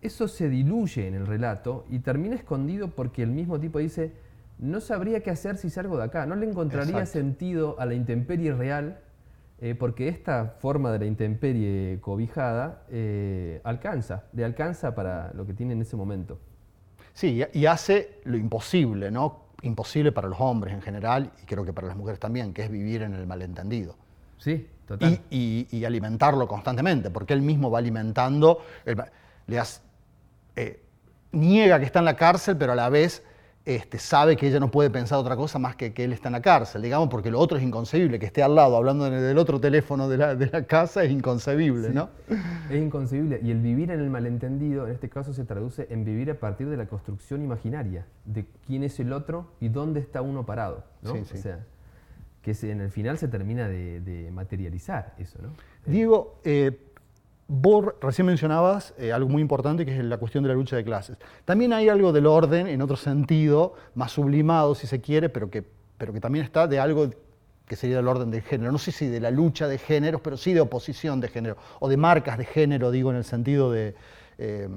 eso 0.00 0.28
se 0.28 0.48
diluye 0.48 1.06
en 1.06 1.14
el 1.14 1.26
relato 1.26 1.84
y 1.90 1.98
termina 2.00 2.36
escondido 2.36 2.88
porque 2.88 3.22
el 3.22 3.30
mismo 3.30 3.58
tipo 3.58 3.78
dice, 3.78 4.12
no 4.58 4.80
sabría 4.80 5.22
qué 5.22 5.30
hacer 5.30 5.56
si 5.56 5.70
salgo 5.70 5.96
de 5.96 6.04
acá, 6.04 6.26
no 6.26 6.36
le 6.36 6.48
encontraría 6.48 7.06
sentido 7.06 7.76
a 7.78 7.86
la 7.86 7.94
intemperie 7.94 8.52
real, 8.52 9.00
eh, 9.60 9.74
porque 9.74 10.08
esta 10.08 10.56
forma 10.60 10.92
de 10.92 11.00
la 11.00 11.06
intemperie 11.06 11.98
cobijada 12.00 12.84
eh, 12.90 13.60
alcanza, 13.64 14.24
le 14.32 14.44
alcanza 14.44 14.94
para 14.94 15.32
lo 15.34 15.46
que 15.46 15.54
tiene 15.54 15.72
en 15.72 15.82
ese 15.82 15.96
momento. 15.96 16.38
Sí, 17.12 17.42
y 17.52 17.66
hace 17.66 18.20
lo 18.24 18.36
imposible, 18.36 19.10
¿no? 19.10 19.46
Imposible 19.62 20.12
para 20.12 20.28
los 20.28 20.40
hombres 20.40 20.72
en 20.74 20.82
general 20.82 21.32
y 21.42 21.46
creo 21.46 21.64
que 21.64 21.72
para 21.72 21.88
las 21.88 21.96
mujeres 21.96 22.20
también, 22.20 22.54
que 22.54 22.62
es 22.62 22.70
vivir 22.70 23.02
en 23.02 23.14
el 23.14 23.26
malentendido. 23.26 23.96
Sí, 24.36 24.68
y, 25.30 25.84
alimentarlo 25.84 26.46
constantemente, 26.46 27.10
porque 27.10 27.34
él 27.34 27.42
mismo 27.42 27.70
va 27.70 27.80
alimentando, 27.80 28.60
le 29.46 29.58
eh, 30.58 30.82
niega 31.32 31.78
que 31.78 31.84
está 31.84 32.00
en 32.00 32.04
la 32.04 32.16
cárcel, 32.16 32.56
pero 32.56 32.72
a 32.72 32.74
la 32.74 32.88
vez 32.88 33.22
este, 33.64 33.98
sabe 33.98 34.36
que 34.36 34.48
ella 34.48 34.58
no 34.58 34.70
puede 34.70 34.88
pensar 34.88 35.18
otra 35.18 35.36
cosa 35.36 35.58
más 35.58 35.76
que 35.76 35.92
que 35.92 36.04
él 36.04 36.12
está 36.12 36.28
en 36.28 36.32
la 36.32 36.42
cárcel, 36.42 36.82
digamos, 36.82 37.08
porque 37.10 37.30
lo 37.30 37.38
otro 37.38 37.58
es 37.58 37.62
inconcebible, 37.62 38.18
que 38.18 38.26
esté 38.26 38.42
al 38.42 38.54
lado 38.54 38.76
hablando 38.76 39.10
del 39.10 39.38
otro 39.38 39.60
teléfono 39.60 40.08
de 40.08 40.16
la, 40.16 40.62
casa 40.64 41.04
es 41.04 41.10
inconcebible, 41.10 41.90
¿no? 41.90 42.08
Es 42.70 42.82
inconcebible. 42.82 43.40
Y 43.42 43.50
el 43.50 43.60
vivir 43.60 43.90
en 43.90 44.00
el 44.00 44.10
malentendido, 44.10 44.86
en 44.86 44.94
este 44.94 45.08
caso, 45.08 45.32
se 45.32 45.44
traduce 45.44 45.86
en 45.90 46.04
vivir 46.04 46.30
a 46.30 46.34
partir 46.34 46.68
de 46.68 46.76
la 46.76 46.86
construcción 46.86 47.42
imaginaria, 47.42 48.06
de 48.24 48.46
quién 48.66 48.82
es 48.82 48.98
el 49.00 49.12
otro 49.12 49.52
y 49.60 49.68
dónde 49.68 50.00
está 50.00 50.22
uno 50.22 50.46
parado, 50.46 50.84
¿no? 51.02 51.12
Sí, 51.12 51.24
sí 51.24 51.48
que 52.42 52.70
en 52.70 52.80
el 52.80 52.90
final 52.90 53.18
se 53.18 53.28
termina 53.28 53.68
de, 53.68 54.30
materializar 54.32 55.14
eso. 55.18 55.38
¿no? 55.42 55.48
Diego, 55.86 56.40
eh, 56.44 56.87
vos 57.48 57.94
recién 58.02 58.26
mencionabas 58.26 58.94
eh, 58.98 59.10
algo 59.10 59.30
muy 59.30 59.40
importante 59.40 59.86
que 59.86 59.98
es 59.98 60.04
la 60.04 60.18
cuestión 60.18 60.44
de 60.44 60.50
la 60.50 60.54
lucha 60.54 60.76
de 60.76 60.84
clases. 60.84 61.16
También 61.46 61.72
hay 61.72 61.88
algo 61.88 62.12
del 62.12 62.26
orden 62.26 62.66
en 62.66 62.82
otro 62.82 62.96
sentido, 62.96 63.74
más 63.94 64.12
sublimado 64.12 64.74
si 64.74 64.86
se 64.86 65.00
quiere, 65.00 65.30
pero 65.30 65.50
que, 65.50 65.64
pero 65.96 66.12
que 66.12 66.20
también 66.20 66.44
está 66.44 66.66
de 66.66 66.78
algo 66.78 67.10
que 67.66 67.76
sería 67.76 67.98
el 67.98 68.08
orden 68.08 68.30
de 68.30 68.42
género. 68.42 68.70
No 68.70 68.78
sé 68.78 68.92
si 68.92 69.08
de 69.08 69.20
la 69.20 69.30
lucha 69.30 69.66
de 69.66 69.78
géneros, 69.78 70.20
pero 70.20 70.36
sí 70.36 70.52
de 70.52 70.60
oposición 70.60 71.20
de 71.20 71.28
género, 71.28 71.56
o 71.80 71.88
de 71.88 71.96
marcas 71.96 72.36
de 72.36 72.44
género, 72.44 72.90
digo, 72.90 73.10
en 73.10 73.16
el 73.16 73.24
sentido 73.24 73.72
de 73.72 73.94
eh, 74.36 74.68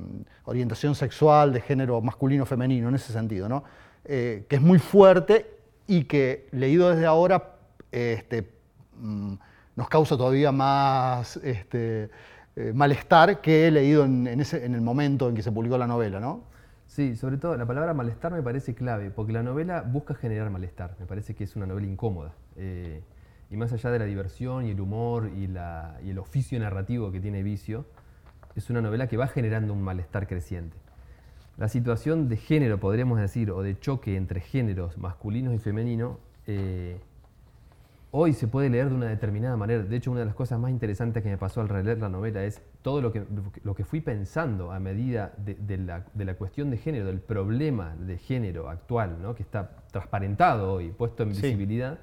orientación 0.46 0.96
sexual, 0.96 1.52
de 1.52 1.62
género 1.62 2.02
masculino-femenino, 2.02 2.88
en 2.88 2.96
ese 2.96 3.12
sentido, 3.14 3.48
¿no? 3.48 3.64
que 4.04 4.48
es 4.50 4.62
muy 4.62 4.80
fuerte 4.80 5.58
y 5.86 6.06
que 6.06 6.48
leído 6.52 6.90
desde 6.90 7.06
ahora 7.06 7.54
este, 7.92 8.50
mm, 9.00 9.36
nos 9.76 9.90
causa 9.90 10.18
todavía 10.18 10.52
más 10.52 11.38
este, 11.38 12.10
eh, 12.56 12.74
malestar 12.74 13.42
que 13.42 13.68
he 13.68 13.72
leído 13.72 14.04
en, 14.04 14.28
ese, 14.40 14.66
el 14.66 14.82
momento 14.82 15.30
en 15.30 15.36
que 15.36 15.44
se 15.44 15.52
publicó 15.52 15.78
la 15.78 15.88
novela, 15.88 16.20
¿no? 16.20 16.44
Sí, 16.86 17.16
sobre 17.16 17.38
todo 17.38 17.56
la 17.56 17.66
palabra 17.66 17.94
malestar 17.94 18.34
me 18.34 18.42
parece 18.42 18.76
clave, 18.76 19.12
porque 19.12 19.32
la 19.32 19.44
novela 19.44 19.82
busca 19.82 20.14
generar 20.14 20.50
malestar, 20.50 20.96
me 21.00 21.06
parece 21.06 21.34
que 21.34 21.46
es 21.46 21.56
una 21.56 21.66
novela 21.66 21.88
incómoda. 21.88 22.34
Eh, 22.58 23.02
y 23.50 23.58
más 23.58 23.72
allá 23.72 23.92
de 23.92 24.00
la 24.00 24.06
diversión 24.06 24.66
y 24.66 24.72
el 24.72 24.82
humor 24.82 25.30
y, 25.36 25.50
y 26.06 26.10
el 26.10 26.20
oficio 26.20 26.60
narrativo 26.60 27.12
que 27.12 27.20
tiene 27.20 27.44
Vicio, 27.44 27.86
es 28.56 28.70
una 28.70 28.82
novela 28.82 29.08
que 29.08 29.18
va 29.18 29.28
generando 29.28 29.74
un 29.74 29.82
malestar 29.82 30.28
creciente. 30.28 30.76
La 31.58 31.68
situación 31.68 32.28
de 32.28 32.38
género, 32.38 32.80
podríamos 32.80 33.20
decir, 33.20 33.52
o 33.52 33.62
de 33.62 33.80
choque 33.80 34.16
entre 34.16 34.42
géneros 34.42 34.98
masculinos 34.98 35.54
y 35.54 35.60
femeninos, 35.60 36.18
eh, 36.48 37.00
hoy 38.12 38.34
se 38.34 38.48
puede 38.48 38.70
leer 38.70 38.90
de 38.90 38.96
una 38.96 39.08
determinada 39.08 39.56
manera. 39.58 39.84
De 39.84 39.96
hecho, 39.96 40.12
una 40.12 40.20
de 40.20 40.26
las 40.26 40.36
cosas 40.36 40.60
más 40.60 40.70
interesantes 40.70 41.24
que 41.24 41.30
me 41.30 41.38
pasó 41.38 41.62
al 41.62 41.70
releer 41.70 42.00
la 42.00 42.10
novela 42.10 42.44
es 42.44 42.62
todo 42.82 43.02
lo 43.02 43.12
que, 43.12 43.24
lo 43.64 43.74
que 43.74 43.86
fui 43.86 44.02
pensando 44.02 44.72
a 44.72 44.80
medida 44.80 45.34
de, 45.38 45.78
la, 45.78 46.36
cuestión 46.36 46.70
de 46.70 46.78
género, 46.78 47.06
del 47.06 47.22
problema 47.22 47.96
de 47.96 48.18
género 48.18 48.70
actual, 48.70 49.22
¿no? 49.22 49.34
que 49.34 49.44
está 49.44 49.78
transparentado 49.92 50.74
hoy, 50.74 50.92
puesto 50.92 51.24
en 51.24 51.30
visibilidad. 51.30 52.00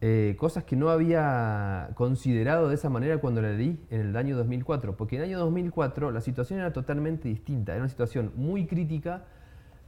Eh, 0.00 0.36
cosas 0.38 0.64
que 0.64 0.76
no 0.76 0.90
había 0.90 1.90
considerado 1.94 2.68
de 2.68 2.74
esa 2.74 2.90
manera 2.90 3.18
cuando 3.18 3.40
la 3.40 3.52
leí 3.52 3.80
en 3.90 4.00
el 4.00 4.16
año 4.16 4.36
2004, 4.36 4.96
porque 4.96 5.16
en 5.16 5.22
el 5.22 5.28
año 5.28 5.38
2004 5.38 6.10
la 6.10 6.20
situación 6.20 6.58
era 6.58 6.72
totalmente 6.72 7.28
distinta, 7.28 7.72
era 7.72 7.80
una 7.80 7.88
situación 7.88 8.32
muy 8.34 8.66
crítica 8.66 9.24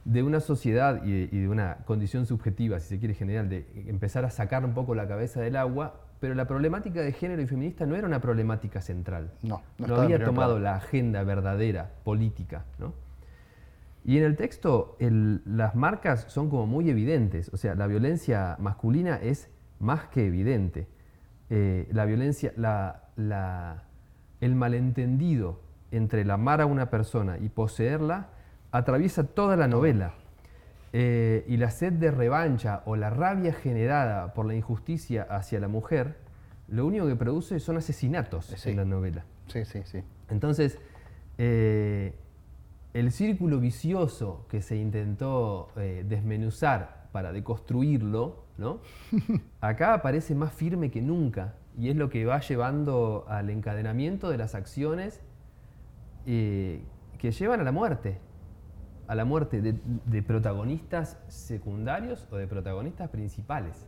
de 0.07 0.23
una 0.23 0.39
sociedad 0.39 1.03
y 1.03 1.27
de, 1.27 1.49
una 1.49 1.79
condición 1.83 2.25
subjetiva, 2.25 2.79
si 2.79 2.87
se 2.87 2.97
quiere 2.97 3.13
general, 3.13 3.49
de 3.49 3.67
empezar 3.87 4.23
a 4.23 4.29
sacar 4.29 4.63
un 4.63 4.73
poco 4.73 4.95
la 4.95 5.05
cabeza 5.05 5.41
del 5.41 5.57
agua, 5.57 5.99
pero 6.21 6.33
la 6.33 6.47
problemática 6.47 7.01
de 7.01 7.11
género 7.11 7.41
y 7.41 7.45
feminista 7.45 7.85
no 7.85 7.93
era 7.93 8.07
una 8.07 8.21
problemática 8.21 8.79
central. 8.79 9.33
No, 9.43 9.61
no, 9.77 9.95
había 9.97 10.23
tomado 10.23 10.59
la 10.59 10.75
agenda 10.75 11.23
verdadera 11.23 11.91
política. 12.05 12.63
¿no? 12.79 12.93
Y 14.05 14.17
en 14.17 14.23
el 14.23 14.37
texto 14.37 14.95
las 14.99 15.75
marcas 15.75 16.25
son 16.29 16.49
como 16.49 16.67
muy 16.67 16.89
evidentes, 16.89 17.49
o 17.53 17.57
sea, 17.57 17.75
la 17.75 17.87
violencia 17.87 18.55
masculina 18.59 19.17
es 19.17 19.49
más 19.79 20.07
que 20.07 20.25
evidente. 20.25 20.87
Eh, 21.49 21.85
la 21.91 22.05
violencia, 22.05 22.53
el 24.39 24.55
malentendido 24.55 25.59
entre 25.91 26.21
el 26.21 26.31
amar 26.31 26.61
a 26.61 26.65
una 26.65 26.89
persona 26.89 27.37
y 27.39 27.49
poseerla 27.49 28.36
atraviesa 28.71 29.23
toda 29.25 29.55
la 29.55 29.67
novela. 29.67 30.13
Eh, 30.93 31.43
y 31.47 31.57
la 31.57 31.69
sed 31.69 31.93
de 31.93 32.11
revancha 32.11 32.81
o 32.85 32.95
la 32.95 33.09
rabia 33.09 33.53
generada 33.53 34.33
por 34.33 34.45
la 34.45 34.55
injusticia 34.55 35.23
hacia 35.29 35.59
la 35.59 35.67
mujer, 35.67 36.17
lo 36.69 36.85
único 36.85 37.07
que 37.07 37.15
produce 37.15 37.59
son 37.59 37.77
asesinatos 37.77 38.65
en 38.65 38.77
la 38.77 38.85
novela. 38.85 39.25
Sí, 39.47 39.65
sí, 39.65 39.81
sí. 39.83 40.03
Entonces, 40.29 40.79
eh, 41.37 42.15
el 42.93 43.11
círculo 43.11 43.59
vicioso 43.59 44.45
que 44.49 44.61
se 44.61 44.75
intentó 44.77 45.69
desmenuzar 45.75 47.07
para 47.11 47.31
deconstruirlo, 47.31 48.45
¿no? 48.57 48.79
Acá 49.61 50.01
parece 50.01 50.35
más 50.35 50.53
firme 50.53 50.89
que 50.89 51.01
nunca 51.01 51.55
y 51.77 51.89
es 51.89 51.95
lo 51.95 52.09
que 52.09 52.25
va 52.25 52.39
llevando 52.39 53.25
al 53.27 53.49
encadenamiento 53.49 54.29
de 54.29 54.37
las 54.37 54.55
acciones 54.55 55.21
eh, 56.25 56.81
que 57.19 57.31
llevan 57.31 57.61
a 57.61 57.63
la 57.63 57.71
muerte, 57.71 58.17
a 59.07 59.15
la 59.15 59.25
muerte 59.25 59.61
de, 59.61 60.21
protagonistas 60.21 61.17
secundarios 61.27 62.27
o 62.31 62.37
de 62.37 62.47
protagonistas 62.47 63.09
principales. 63.09 63.85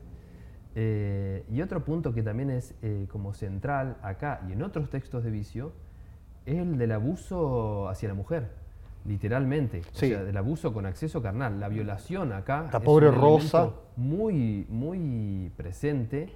Eh, 0.76 1.44
y 1.52 1.62
otro 1.62 1.84
punto 1.84 2.14
que 2.14 2.24
también 2.24 2.52
es 2.52 2.76
eh, 2.82 3.08
como 3.12 3.34
central 3.34 3.98
acá 4.02 4.42
y 4.48 4.54
en 4.54 4.62
otros 4.62 4.90
textos 4.90 5.24
de 5.24 5.32
vicio 5.32 5.74
es 6.46 6.58
el 6.58 6.78
del 6.78 6.92
abuso 6.92 7.90
hacia 7.90 8.08
la 8.08 8.14
mujer 8.14 8.50
literalmente, 9.06 9.82
o 9.94 9.96
sea, 9.96 10.24
del 10.24 10.38
abuso 10.38 10.74
con 10.74 10.86
acceso 10.86 11.22
carnal. 11.22 11.60
La 11.60 11.70
violación 11.70 12.34
acá 12.34 12.70
la 12.72 12.80
pobre 12.80 13.12
Rosa 13.12 13.72
muy 13.96 14.66
muy 14.70 15.52
presente 15.58 16.30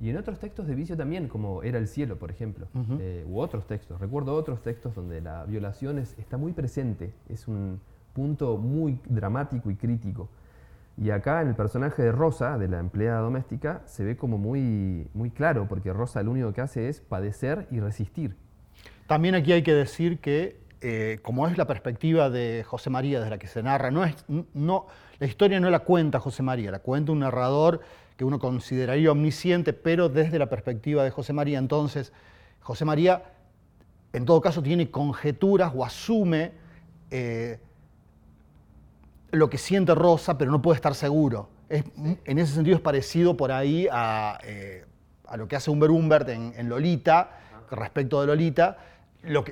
y 0.00 0.10
en 0.10 0.16
otros 0.16 0.38
textos 0.38 0.66
de 0.66 0.74
vicio 0.74 0.96
también, 0.96 1.28
como 1.28 1.62
era 1.62 1.78
el 1.78 1.88
cielo, 1.88 2.18
por 2.18 2.30
ejemplo, 2.30 2.66
eh, 3.00 3.24
u 3.28 3.38
otros 3.38 3.66
textos. 3.66 4.00
Recuerdo 4.00 4.34
otros 4.34 4.62
textos 4.62 4.94
donde 4.94 5.20
la 5.20 5.44
violación 5.44 5.98
está 5.98 6.36
muy 6.36 6.52
presente, 6.52 7.12
es 7.28 7.48
un 7.48 7.80
punto 8.14 8.56
muy 8.56 8.98
dramático 9.06 9.70
y 9.70 9.76
crítico. 9.76 10.30
Y 10.96 11.10
acá 11.10 11.42
en 11.42 11.48
el 11.48 11.54
personaje 11.54 12.02
de 12.02 12.12
Rosa, 12.12 12.56
de 12.56 12.68
la 12.68 12.78
empleada 12.78 13.20
doméstica, 13.20 13.82
se 13.84 14.04
ve 14.04 14.16
como 14.16 14.38
muy, 14.38 15.08
muy 15.12 15.30
claro, 15.30 15.66
porque 15.68 15.92
Rosa 15.92 16.22
lo 16.22 16.30
único 16.30 16.52
que 16.52 16.60
hace 16.60 16.88
es 16.88 17.00
padecer 17.00 17.66
y 17.70 17.80
resistir. 17.80 18.36
También 19.06 19.34
aquí 19.34 19.52
hay 19.52 19.62
que 19.62 19.74
decir 19.74 20.20
que 20.20 20.64
eh, 20.80 21.18
como 21.22 21.48
es 21.48 21.58
la 21.58 21.66
perspectiva 21.66 22.30
de 22.30 22.62
José 22.66 22.90
María 22.90 23.18
desde 23.18 23.30
la 23.30 23.38
que 23.38 23.46
se 23.46 23.62
narra, 23.62 23.90
no 23.90 24.04
es, 24.04 24.24
no, 24.28 24.86
la 25.18 25.26
historia 25.26 25.58
no 25.58 25.70
la 25.70 25.80
cuenta 25.80 26.20
José 26.20 26.42
María, 26.42 26.70
la 26.70 26.80
cuenta 26.80 27.10
un 27.10 27.20
narrador 27.20 27.80
que 28.16 28.24
uno 28.24 28.38
consideraría 28.38 29.10
omnisciente, 29.10 29.72
pero 29.72 30.08
desde 30.08 30.38
la 30.38 30.48
perspectiva 30.48 31.02
de 31.02 31.10
José 31.10 31.32
María. 31.32 31.58
Entonces, 31.58 32.12
José 32.60 32.84
María, 32.84 33.22
en 34.12 34.24
todo 34.26 34.40
caso, 34.40 34.62
tiene 34.62 34.90
conjeturas 34.90 35.72
o 35.74 35.84
asume 35.84 36.52
eh, 37.10 37.58
lo 39.34 39.50
que 39.50 39.58
siente 39.58 39.94
Rosa, 39.94 40.38
pero 40.38 40.50
no 40.50 40.62
puede 40.62 40.76
estar 40.76 40.94
seguro. 40.94 41.48
En 41.68 42.38
ese 42.38 42.54
sentido 42.54 42.76
es 42.76 42.82
parecido 42.82 43.36
por 43.36 43.50
ahí 43.50 43.88
a, 43.90 44.38
eh, 44.44 44.84
lo 45.36 45.48
que 45.48 45.56
hace 45.56 45.70
Humbert 45.70 45.92
Humbert 45.92 46.28
en 46.28 46.68
Lolita, 46.68 47.30
respecto 47.70 48.20
de 48.20 48.26
Lolita, 48.26 48.78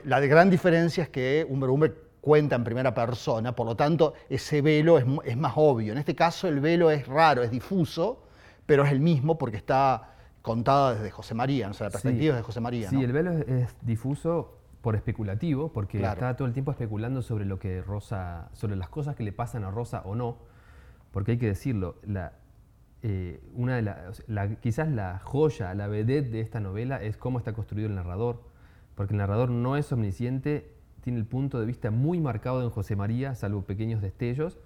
la 0.04 0.20
gran 0.20 0.50
diferencia 0.50 1.04
es 1.04 1.08
que 1.08 1.46
Humber 1.48 1.70
Humber 1.70 1.96
cuenta 2.20 2.54
en 2.56 2.64
primera 2.64 2.94
persona, 2.94 3.54
por 3.54 3.66
lo 3.66 3.76
tanto 3.76 4.14
ese 4.28 4.62
velo 4.62 4.98
es, 4.98 5.36
más 5.36 5.52
obvio. 5.56 5.92
En 5.92 5.98
este 5.98 6.14
caso 6.14 6.48
el 6.48 6.60
velo 6.60 6.90
es 6.90 7.06
raro, 7.06 7.42
es 7.42 7.50
difuso, 7.50 8.22
pero 8.66 8.84
es 8.84 8.92
el 8.92 9.00
mismo 9.00 9.38
porque 9.38 9.56
está 9.56 10.10
contada 10.40 10.94
desde 10.94 11.10
José 11.10 11.34
María, 11.34 11.68
o 11.68 11.74
sea, 11.74 11.86
la 11.86 11.90
perspectiva 11.92 12.36
de 12.36 12.42
José 12.42 12.60
María. 12.60 12.90
Sí, 12.90 13.02
el 13.02 13.12
velo 13.12 13.32
es, 13.32 13.74
difuso 13.82 14.58
por 14.82 14.96
especulativo, 14.96 15.72
porque 15.72 16.02
está 16.02 16.36
todo 16.36 16.46
el 16.46 16.52
tiempo 16.52 16.72
especulando 16.72 17.22
sobre 17.22 17.46
lo 17.46 17.58
que 17.58 17.80
Rosa, 17.80 18.50
sobre 18.52 18.76
las 18.76 18.88
cosas 18.88 19.16
que 19.16 19.22
le 19.22 19.32
pasan 19.32 19.64
a 19.64 19.70
Rosa 19.70 20.02
o 20.04 20.14
no, 20.14 20.38
porque 21.12 21.32
hay 21.32 21.38
que 21.38 21.46
decirlo, 21.46 21.96
la, 22.04 22.32
eh, 23.02 23.40
una 23.54 23.76
de 23.76 23.82
la, 23.82 24.56
quizás 24.60 24.88
la 24.88 25.18
joya, 25.20 25.72
la 25.74 25.86
vedette 25.86 26.30
de 26.30 26.40
esta 26.40 26.60
novela 26.60 27.02
es 27.02 27.16
cómo 27.16 27.38
está 27.38 27.52
construido 27.52 27.88
el 27.88 27.94
narrador 27.94 28.52
porque 28.94 29.14
el 29.14 29.18
narrador 29.18 29.50
no 29.50 29.76
es 29.76 29.90
omnisciente, 29.92 30.70
tiene 31.02 31.18
el 31.18 31.26
punto 31.26 31.58
de 31.58 31.66
vista 31.66 31.90
muy 31.90 32.20
marcado 32.20 32.62
en 32.62 32.70
José 32.70 32.96
María, 32.96 33.34
salvo 33.34 33.62
pequeños 33.62 34.02
destellos, 34.02 34.58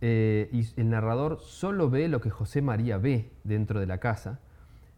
eh, 0.00 0.48
y 0.52 0.80
el 0.80 0.90
narrador 0.90 1.38
solo 1.40 1.88
ve 1.90 2.08
lo 2.08 2.20
que 2.20 2.30
José 2.30 2.62
María 2.62 2.98
ve 2.98 3.30
dentro 3.44 3.78
de 3.78 3.86
la 3.86 3.98
casa. 3.98 4.40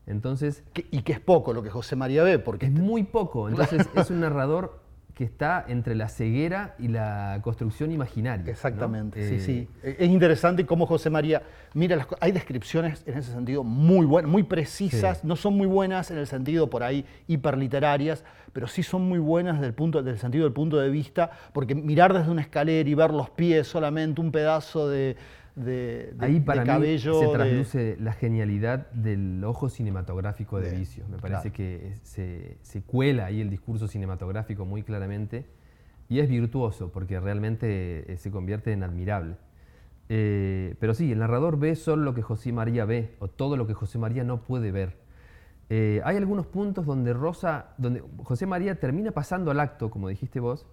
Entonces, 0.06 0.62
y 0.90 1.02
que 1.02 1.12
es 1.12 1.20
poco 1.20 1.52
lo 1.52 1.62
que 1.62 1.70
José 1.70 1.96
María 1.96 2.22
ve, 2.22 2.38
porque 2.38 2.66
es 2.66 2.72
muy 2.72 3.04
poco. 3.04 3.48
Entonces 3.48 3.88
es 3.94 4.10
un 4.10 4.20
narrador 4.20 4.84
que 5.14 5.24
está 5.24 5.64
entre 5.68 5.94
la 5.94 6.08
ceguera 6.08 6.74
y 6.78 6.88
la 6.88 7.38
construcción 7.42 7.92
imaginaria. 7.92 8.50
Exactamente, 8.50 9.28
sí, 9.28 9.40
sí. 9.40 9.68
Eh, 9.82 9.96
es 10.00 10.10
interesante 10.10 10.66
cómo 10.66 10.86
José 10.86 11.08
María, 11.08 11.42
mira, 11.72 12.06
hay 12.20 12.32
descripciones 12.32 13.04
en 13.06 13.18
ese 13.18 13.30
sentido 13.32 13.62
muy 13.62 14.06
buenas, 14.06 14.30
muy 14.30 14.42
precisas, 14.42 15.22
no 15.22 15.36
son 15.36 15.56
muy 15.56 15.68
buenas 15.68 16.10
en 16.10 16.18
el 16.18 16.26
sentido 16.26 16.68
por 16.68 16.82
ahí 16.82 17.06
hiperliterarias, 17.28 18.24
pero 18.52 18.66
sí 18.66 18.82
son 18.82 19.02
muy 19.02 19.20
buenas 19.20 19.54
desde 19.56 19.68
el, 19.68 19.74
punto, 19.74 20.02
del 20.02 20.18
sentido 20.18 20.44
del 20.44 20.52
punto 20.52 20.78
de 20.78 20.90
vista, 20.90 21.30
porque 21.52 21.76
mirar 21.76 22.12
desde 22.12 22.30
una 22.30 22.42
escalera 22.42 22.88
y 22.88 22.94
ver 22.94 23.12
los 23.12 23.30
pies 23.30 23.68
solamente, 23.68 24.20
un 24.20 24.32
pedazo 24.32 24.88
de, 24.88 25.16
de, 25.56 26.14
Ahí 26.18 26.40
para 26.40 26.64
cabello. 26.64 27.20
se 27.20 27.28
trasluce 27.28 27.96
la 28.00 28.12
genialidad 28.12 28.90
del 28.90 29.42
ojo 29.44 29.68
cinematográfico 29.68 30.60
de, 30.60 30.76
Vicio. 30.76 31.04
Me 31.08 31.18
parece 31.18 31.52
que 31.52 31.94
se, 32.02 32.82
cuela 32.86 33.26
ahí 33.26 33.40
el 33.40 33.50
discurso 33.50 33.86
cinematográfico 33.86 34.64
muy 34.64 34.82
claramente 34.82 35.46
y 36.08 36.18
es 36.18 36.28
virtuoso 36.28 36.90
porque 36.92 37.20
realmente 37.20 38.12
eh, 38.12 38.16
se 38.16 38.30
convierte 38.30 38.72
en 38.72 38.82
admirable. 38.82 39.36
Eh, 40.08 40.74
pero 40.80 40.92
sí, 40.92 41.12
el 41.12 41.18
narrador 41.18 41.58
ve 41.58 41.76
solo 41.76 42.02
lo 42.02 42.14
que 42.14 42.22
José 42.22 42.52
María 42.52 42.84
ve 42.84 43.14
o 43.20 43.28
todo 43.28 43.56
lo 43.56 43.66
que 43.66 43.74
José 43.74 43.98
María 43.98 44.24
no 44.24 44.42
puede 44.42 44.70
ver. 44.70 44.96
Eh, 45.70 46.02
hay 46.04 46.16
algunos 46.16 46.46
puntos 46.46 46.84
donde 46.84 47.14
Rosa, 47.14 47.74
donde 47.78 48.02
José 48.22 48.46
María 48.46 48.78
termina 48.78 49.12
pasando 49.12 49.50
al 49.50 49.60
acto, 49.60 49.90
como 49.90 50.08
dijiste 50.08 50.40
vos, 50.40 50.66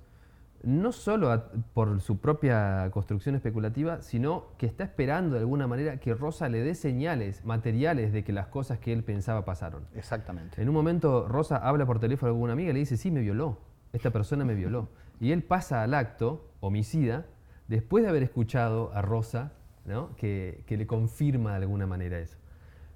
no 0.64 0.92
solo 0.92 1.44
por 1.74 2.02
su 2.02 2.20
propia 2.20 2.90
construcción 2.92 3.36
especulativa, 3.36 4.02
sino 4.02 4.46
que 4.58 4.66
está 4.66 4.84
esperando 4.84 5.36
de 5.36 5.42
alguna 5.42 5.68
manera 5.68 6.00
que 6.00 6.14
Rosa 6.14 6.50
le 6.50 6.62
dé 6.62 6.76
señales 6.76 7.44
materiales 7.46 8.14
de 8.14 8.24
que 8.24 8.32
las 8.32 8.48
cosas 8.48 8.80
que 8.80 8.94
él 8.94 9.04
pensaba 9.04 9.46
pasaron. 9.46 9.88
Exactamente. 9.96 10.62
En 10.62 10.70
un 10.70 10.76
momento 10.76 11.28
Rosa 11.28 11.58
habla 11.58 11.86
por 11.86 12.00
teléfono 12.00 12.34
con 12.34 12.42
una 12.42 12.54
amiga 12.54 12.70
y 12.70 12.74
le 12.74 12.80
dice, 12.80 12.98
sí, 12.98 13.12
me 13.12 13.22
violó, 13.22 13.58
esta 13.94 14.12
persona 14.12 14.46
me 14.46 14.56
violó. 14.56 14.90
Y 15.20 15.32
él 15.32 15.44
pasa 15.44 15.84
al 15.84 15.94
acto, 15.94 16.52
homicida, 16.60 17.26
después 17.68 18.04
de 18.04 18.10
haber 18.10 18.24
escuchado 18.24 18.92
a 18.94 19.02
Rosa 19.02 19.54
¿no? 19.86 20.16
que, 20.16 20.64
que 20.68 20.78
le 20.78 20.86
confirma 20.88 21.52
de 21.52 21.58
alguna 21.58 21.88
manera 21.88 22.20
eso. 22.20 22.38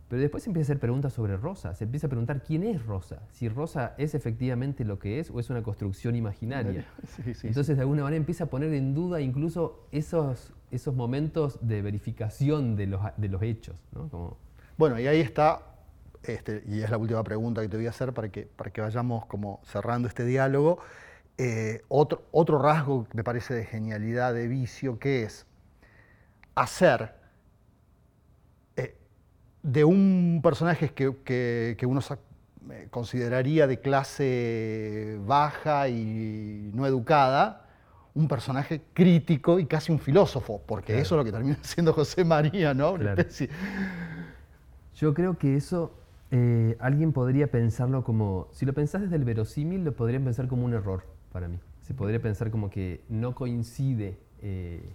Pero 0.07 0.21
después 0.21 0.45
empieza 0.45 0.65
a 0.65 0.73
hacer 0.73 0.79
preguntas 0.79 1.13
sobre 1.13 1.35
Rosa. 1.35 1.73
Se 1.73 1.85
empieza 1.85 2.05
a 2.05 2.09
preguntar 2.09 2.43
quién 2.43 2.63
es 2.63 2.85
Rosa. 2.85 3.23
Si 3.31 3.49
Rosa 3.49 3.95
es 3.97 4.13
efectivamente 4.13 4.85
lo 4.85 4.99
que 4.99 5.19
es 5.19 5.31
o 5.31 5.39
es 5.39 5.49
una 5.49 5.63
construcción 5.63 6.15
imaginaria. 6.15 6.85
Entonces, 7.43 7.75
de 7.75 7.81
alguna 7.81 8.03
manera, 8.03 8.17
empieza 8.17 8.43
a 8.43 8.47
poner 8.47 8.71
en 8.73 8.93
duda 8.93 9.19
incluso 9.19 9.87
esos, 9.91 10.53
esos 10.69 10.93
momentos 10.93 11.57
de 11.61 11.81
verificación 11.81 12.75
de 12.75 12.85
los, 12.85 13.01
de 13.17 13.29
los 13.29 13.41
hechos. 13.41 13.75
¿no? 13.93 14.37
Bueno, 14.77 14.99
y 14.99 15.07
ahí 15.07 15.21
está, 15.21 15.61
este, 16.21 16.63
y 16.67 16.81
es 16.81 16.89
la 16.91 16.97
última 16.97 17.23
pregunta 17.23 17.61
que 17.61 17.69
te 17.69 17.77
voy 17.77 17.87
a 17.87 17.89
hacer 17.89 18.13
para 18.13 18.29
que, 18.29 18.43
para 18.43 18.69
que 18.69 18.81
vayamos 18.81 19.25
como 19.25 19.59
cerrando 19.63 20.07
este 20.07 20.23
diálogo. 20.23 20.77
Eh, 21.39 21.81
otro, 21.87 22.23
otro 22.31 22.59
rasgo 22.59 23.05
que 23.09 23.17
me 23.17 23.23
parece 23.23 23.55
de 23.55 23.65
genialidad, 23.65 24.35
de 24.35 24.47
vicio, 24.47 24.99
que 24.99 25.23
es 25.23 25.47
hacer 26.53 27.24
de 29.65 29.83
un 29.83 30.41
personaje 30.43 30.89
que, 30.89 31.07
uno 31.87 31.99
eh, 32.69 32.87
consideraría 32.91 33.65
de 33.65 33.79
clase 33.79 35.19
baja 35.25 35.89
y 35.89 36.69
no 36.73 36.85
educada, 36.85 37.65
un 38.13 38.27
personaje 38.27 38.83
crítico 38.93 39.57
y 39.57 39.65
casi 39.65 39.91
un 39.91 39.97
filósofo, 39.97 40.61
porque 40.67 40.99
eso 40.99 41.15
es 41.15 41.17
lo 41.17 41.25
que 41.25 41.31
termina 41.31 41.57
siendo 41.63 41.93
José 41.93 42.23
María, 42.23 42.75
¿no? 42.75 42.95
Yo 44.95 45.13
creo 45.15 45.37
que 45.37 45.57
eso 45.57 45.91
eh, 46.29 46.77
alguien 46.79 47.11
podría 47.11 47.47
pensarlo 47.47 48.03
como, 48.03 48.47
si 48.51 48.67
lo 48.67 48.73
pensás 48.73 49.01
desde 49.01 49.15
el 49.15 49.25
verosímil, 49.25 49.83
lo 49.83 49.93
podrían 49.93 50.23
pensar 50.23 50.47
como 50.47 50.63
un 50.63 50.75
error 50.75 51.05
para 51.31 51.47
mí. 51.47 51.59
Se 51.81 51.95
podría 51.95 52.21
pensar 52.21 52.51
como 52.51 52.69
que 52.69 53.01
no 53.09 53.33
coincide 53.33 54.19
eh, 54.43 54.87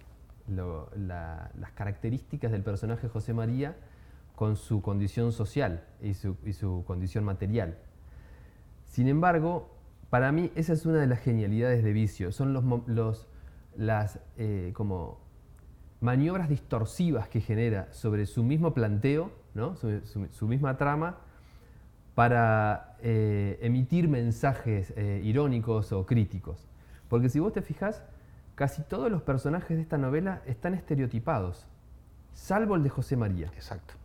las 0.47 1.71
características 1.75 2.53
del 2.53 2.63
personaje 2.63 3.09
José 3.09 3.33
María 3.33 3.75
con 4.41 4.55
su 4.55 4.81
condición 4.81 5.31
social 5.31 5.83
y 6.01 6.15
su, 6.15 6.83
condición 6.87 7.23
material. 7.23 7.77
Sin 8.85 9.07
embargo, 9.07 9.69
para 10.09 10.31
mí 10.31 10.51
esa 10.55 10.73
es 10.73 10.83
una 10.87 10.97
de 10.97 11.05
las 11.05 11.19
genialidades 11.19 11.83
de 11.83 11.93
Vicio, 11.93 12.31
son 12.31 12.55
las 13.75 14.19
eh, 14.37 14.73
maniobras 15.99 16.49
distorsivas 16.49 17.29
que 17.29 17.39
genera 17.39 17.93
sobre 17.93 18.25
su 18.25 18.41
mismo 18.41 18.73
planteo, 18.73 19.31
su, 20.31 20.47
misma 20.47 20.75
trama, 20.75 21.19
para 22.15 22.97
eh, 23.03 23.59
emitir 23.61 24.07
mensajes 24.07 24.91
eh, 24.97 25.21
irónicos 25.23 25.91
o 25.91 26.07
críticos. 26.07 26.67
Porque 27.09 27.29
si 27.29 27.39
vos 27.39 27.53
te 27.53 27.61
fijas, 27.61 28.01
casi 28.55 28.81
todos 28.81 29.11
los 29.11 29.21
personajes 29.21 29.77
de 29.77 29.83
esta 29.83 29.99
novela 29.99 30.41
están 30.47 30.73
estereotipados, 30.73 31.67
salvo 32.33 32.75
el 32.75 32.81
de 32.81 32.89
José 32.89 33.15
María. 33.15 33.45
Exacto. 33.53 34.00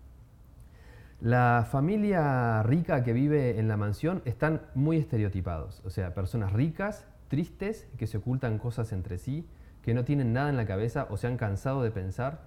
La 1.21 1.67
familia 1.71 2.63
rica 2.63 3.03
que 3.03 3.13
vive 3.13 3.59
en 3.59 3.69
la 3.69 3.77
mansión 3.77 4.21
están 4.27 4.63
muy 4.75 4.99
estereotipados, 4.99 5.81
o 5.85 5.91
sea, 5.91 6.13
personas 6.13 6.53
ricas, 6.53 7.07
tristes, 7.29 7.89
que 7.97 8.07
se 8.07 8.19
ocultan 8.19 8.59
cosas 8.59 8.93
entre 8.93 9.19
sí, 9.19 9.47
que 9.83 9.95
no 9.95 10.05
tienen 10.05 10.33
nada 10.33 10.51
en 10.51 10.57
la 10.57 10.67
cabeza 10.67 11.07
o 11.11 11.17
se 11.17 11.27
han 11.27 11.37
cansado 11.37 11.83
de 11.83 11.91
pensar 11.91 12.43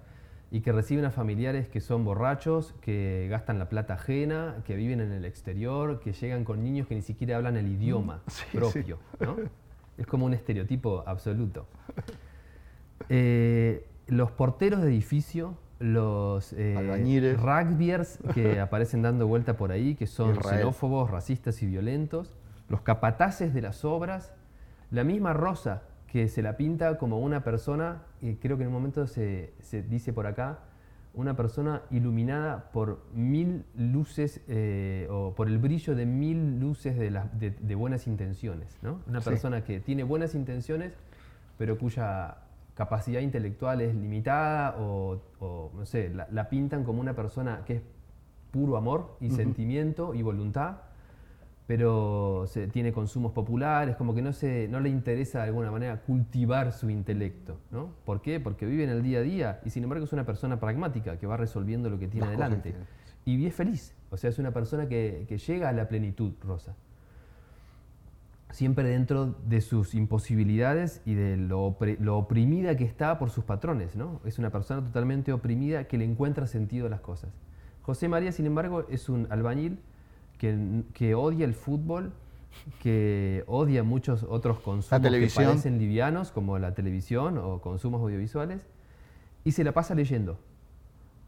y 0.52 0.60
que 0.60 0.72
reciben 0.72 1.04
a 1.04 1.10
familiares 1.10 1.68
que 1.68 1.80
son 1.80 2.04
borrachos, 2.04 2.74
que 2.80 3.26
gastan 3.30 3.58
la 3.58 3.68
plata 3.68 3.94
ajena, 3.94 4.56
que 4.64 4.76
viven 4.76 5.00
en 5.00 5.12
el 5.12 5.24
exterior, 5.24 6.00
que 6.00 6.12
llegan 6.12 6.44
con 6.44 6.62
niños 6.62 6.86
que 6.86 6.94
ni 6.94 7.02
siquiera 7.02 7.36
hablan 7.36 7.56
el 7.56 7.68
idioma 7.68 8.22
propio. 8.52 8.98
Es 9.96 10.06
como 10.06 10.26
un 10.26 10.34
estereotipo 10.34 11.02
absoluto. 11.06 11.66
Eh, 13.08 13.86
los 14.06 14.30
porteros 14.32 14.82
de 14.82 14.88
edificio 14.88 15.56
los 15.80 16.52
eh, 16.52 17.36
rugbyers 17.38 18.18
que 18.34 18.60
aparecen 18.60 19.02
dando 19.02 19.26
vuelta 19.26 19.56
por 19.56 19.72
ahí, 19.72 19.96
que 19.96 20.06
son 20.06 20.36
xenófobos, 20.36 21.10
racistas 21.10 21.62
y 21.62 21.66
violentos, 21.66 22.36
los 22.68 22.82
capataces 22.82 23.52
de 23.52 23.62
las 23.62 23.84
obras, 23.84 24.32
la 24.90 25.02
misma 25.02 25.32
Rosa 25.32 25.82
que 26.06 26.28
se 26.28 26.42
la 26.42 26.56
pinta 26.56 26.98
como 26.98 27.20
una 27.20 27.44
persona, 27.44 28.02
y 28.20 28.34
creo 28.34 28.56
que 28.56 28.64
en 28.64 28.68
un 28.68 28.74
momento 28.74 29.06
se, 29.06 29.52
dice 29.88 30.12
por 30.12 30.26
acá, 30.26 30.58
una 31.14 31.34
persona 31.34 31.82
iluminada 31.90 32.70
por 32.72 33.04
mil 33.14 33.64
luces 33.76 34.40
eh, 34.48 35.06
o 35.10 35.34
por 35.34 35.48
el 35.48 35.58
brillo 35.58 35.94
de 35.94 36.06
mil 36.06 36.58
luces 36.58 36.96
de, 36.98 37.74
buenas 37.74 38.06
intenciones. 38.06 38.76
¿no? 38.82 39.00
Una 39.06 39.20
persona 39.20 39.62
que 39.62 39.80
tiene 39.80 40.02
buenas 40.02 40.34
intenciones, 40.34 40.92
pero 41.58 41.78
cuya 41.78 42.38
capacidad 42.80 43.20
intelectual 43.20 43.82
es 43.82 43.94
limitada 43.94 44.74
o, 44.78 45.20
no 45.76 45.84
sé, 45.84 46.08
la, 46.08 46.48
pintan 46.48 46.82
como 46.82 46.98
una 46.98 47.12
persona 47.12 47.60
que 47.66 47.74
es 47.74 47.82
puro 48.50 48.78
amor 48.78 49.18
y 49.20 49.28
sentimiento 49.28 50.14
y 50.14 50.22
voluntad, 50.22 50.78
pero 51.66 52.46
se, 52.46 52.68
tiene 52.68 52.90
consumos 52.90 53.32
populares, 53.32 53.96
como 53.96 54.14
que 54.14 54.22
no, 54.22 54.32
se, 54.32 54.66
no 54.68 54.80
le 54.80 54.88
interesa 54.88 55.40
de 55.40 55.48
alguna 55.48 55.70
manera 55.70 56.00
cultivar 56.00 56.72
su 56.72 56.88
intelecto. 56.88 57.58
¿no? 57.70 57.90
¿Por 58.06 58.22
qué? 58.22 58.40
Porque 58.40 58.64
vive 58.64 58.84
en 58.84 58.90
el 58.90 59.02
día 59.02 59.18
a 59.18 59.22
día 59.22 59.60
y 59.62 59.68
sin 59.68 59.82
embargo 59.82 60.06
es 60.06 60.12
una 60.14 60.24
persona 60.24 60.58
pragmática 60.58 61.18
que 61.18 61.26
va 61.26 61.36
resolviendo 61.36 61.90
lo 61.90 61.98
que 61.98 62.08
tiene 62.08 62.28
adelante. 62.28 62.74
Y 63.26 63.44
es 63.44 63.54
feliz, 63.54 63.94
o 64.08 64.16
sea, 64.16 64.30
es 64.30 64.38
una 64.38 64.52
persona 64.52 64.88
que, 64.88 65.26
que 65.28 65.36
llega 65.36 65.68
a 65.68 65.72
la 65.72 65.86
plenitud, 65.86 66.32
Rosa 66.40 66.74
siempre 68.52 68.88
dentro 68.88 69.34
de 69.46 69.60
sus 69.60 69.94
imposibilidades 69.94 71.02
y 71.04 71.14
de 71.14 71.36
lo, 71.36 71.76
oprimida 72.16 72.76
que 72.76 72.84
está 72.84 73.18
por 73.18 73.30
sus 73.30 73.44
patrones. 73.44 73.96
¿no? 73.96 74.20
Es 74.24 74.38
una 74.38 74.50
persona 74.50 74.84
totalmente 74.84 75.32
oprimida 75.32 75.84
que 75.84 75.98
le 75.98 76.04
encuentra 76.04 76.46
sentido 76.46 76.86
a 76.86 76.90
las 76.90 77.00
cosas. 77.00 77.30
José 77.82 78.08
María, 78.08 78.32
sin 78.32 78.46
embargo, 78.46 78.86
es 78.88 79.08
un 79.08 79.26
albañil 79.30 79.78
que, 80.38 81.14
odia 81.14 81.44
el 81.44 81.54
fútbol, 81.54 82.12
que 82.82 83.44
odia 83.46 83.82
muchos 83.82 84.24
otros 84.24 84.58
consumos 84.60 85.02
que 85.02 85.28
parecen 85.34 85.78
livianos, 85.78 86.30
como 86.30 86.58
la 86.58 86.74
televisión 86.74 87.38
o 87.38 87.60
consumos 87.60 88.00
audiovisuales, 88.00 88.66
y 89.44 89.52
se 89.52 89.64
la 89.64 89.72
pasa 89.72 89.94
leyendo. 89.94 90.38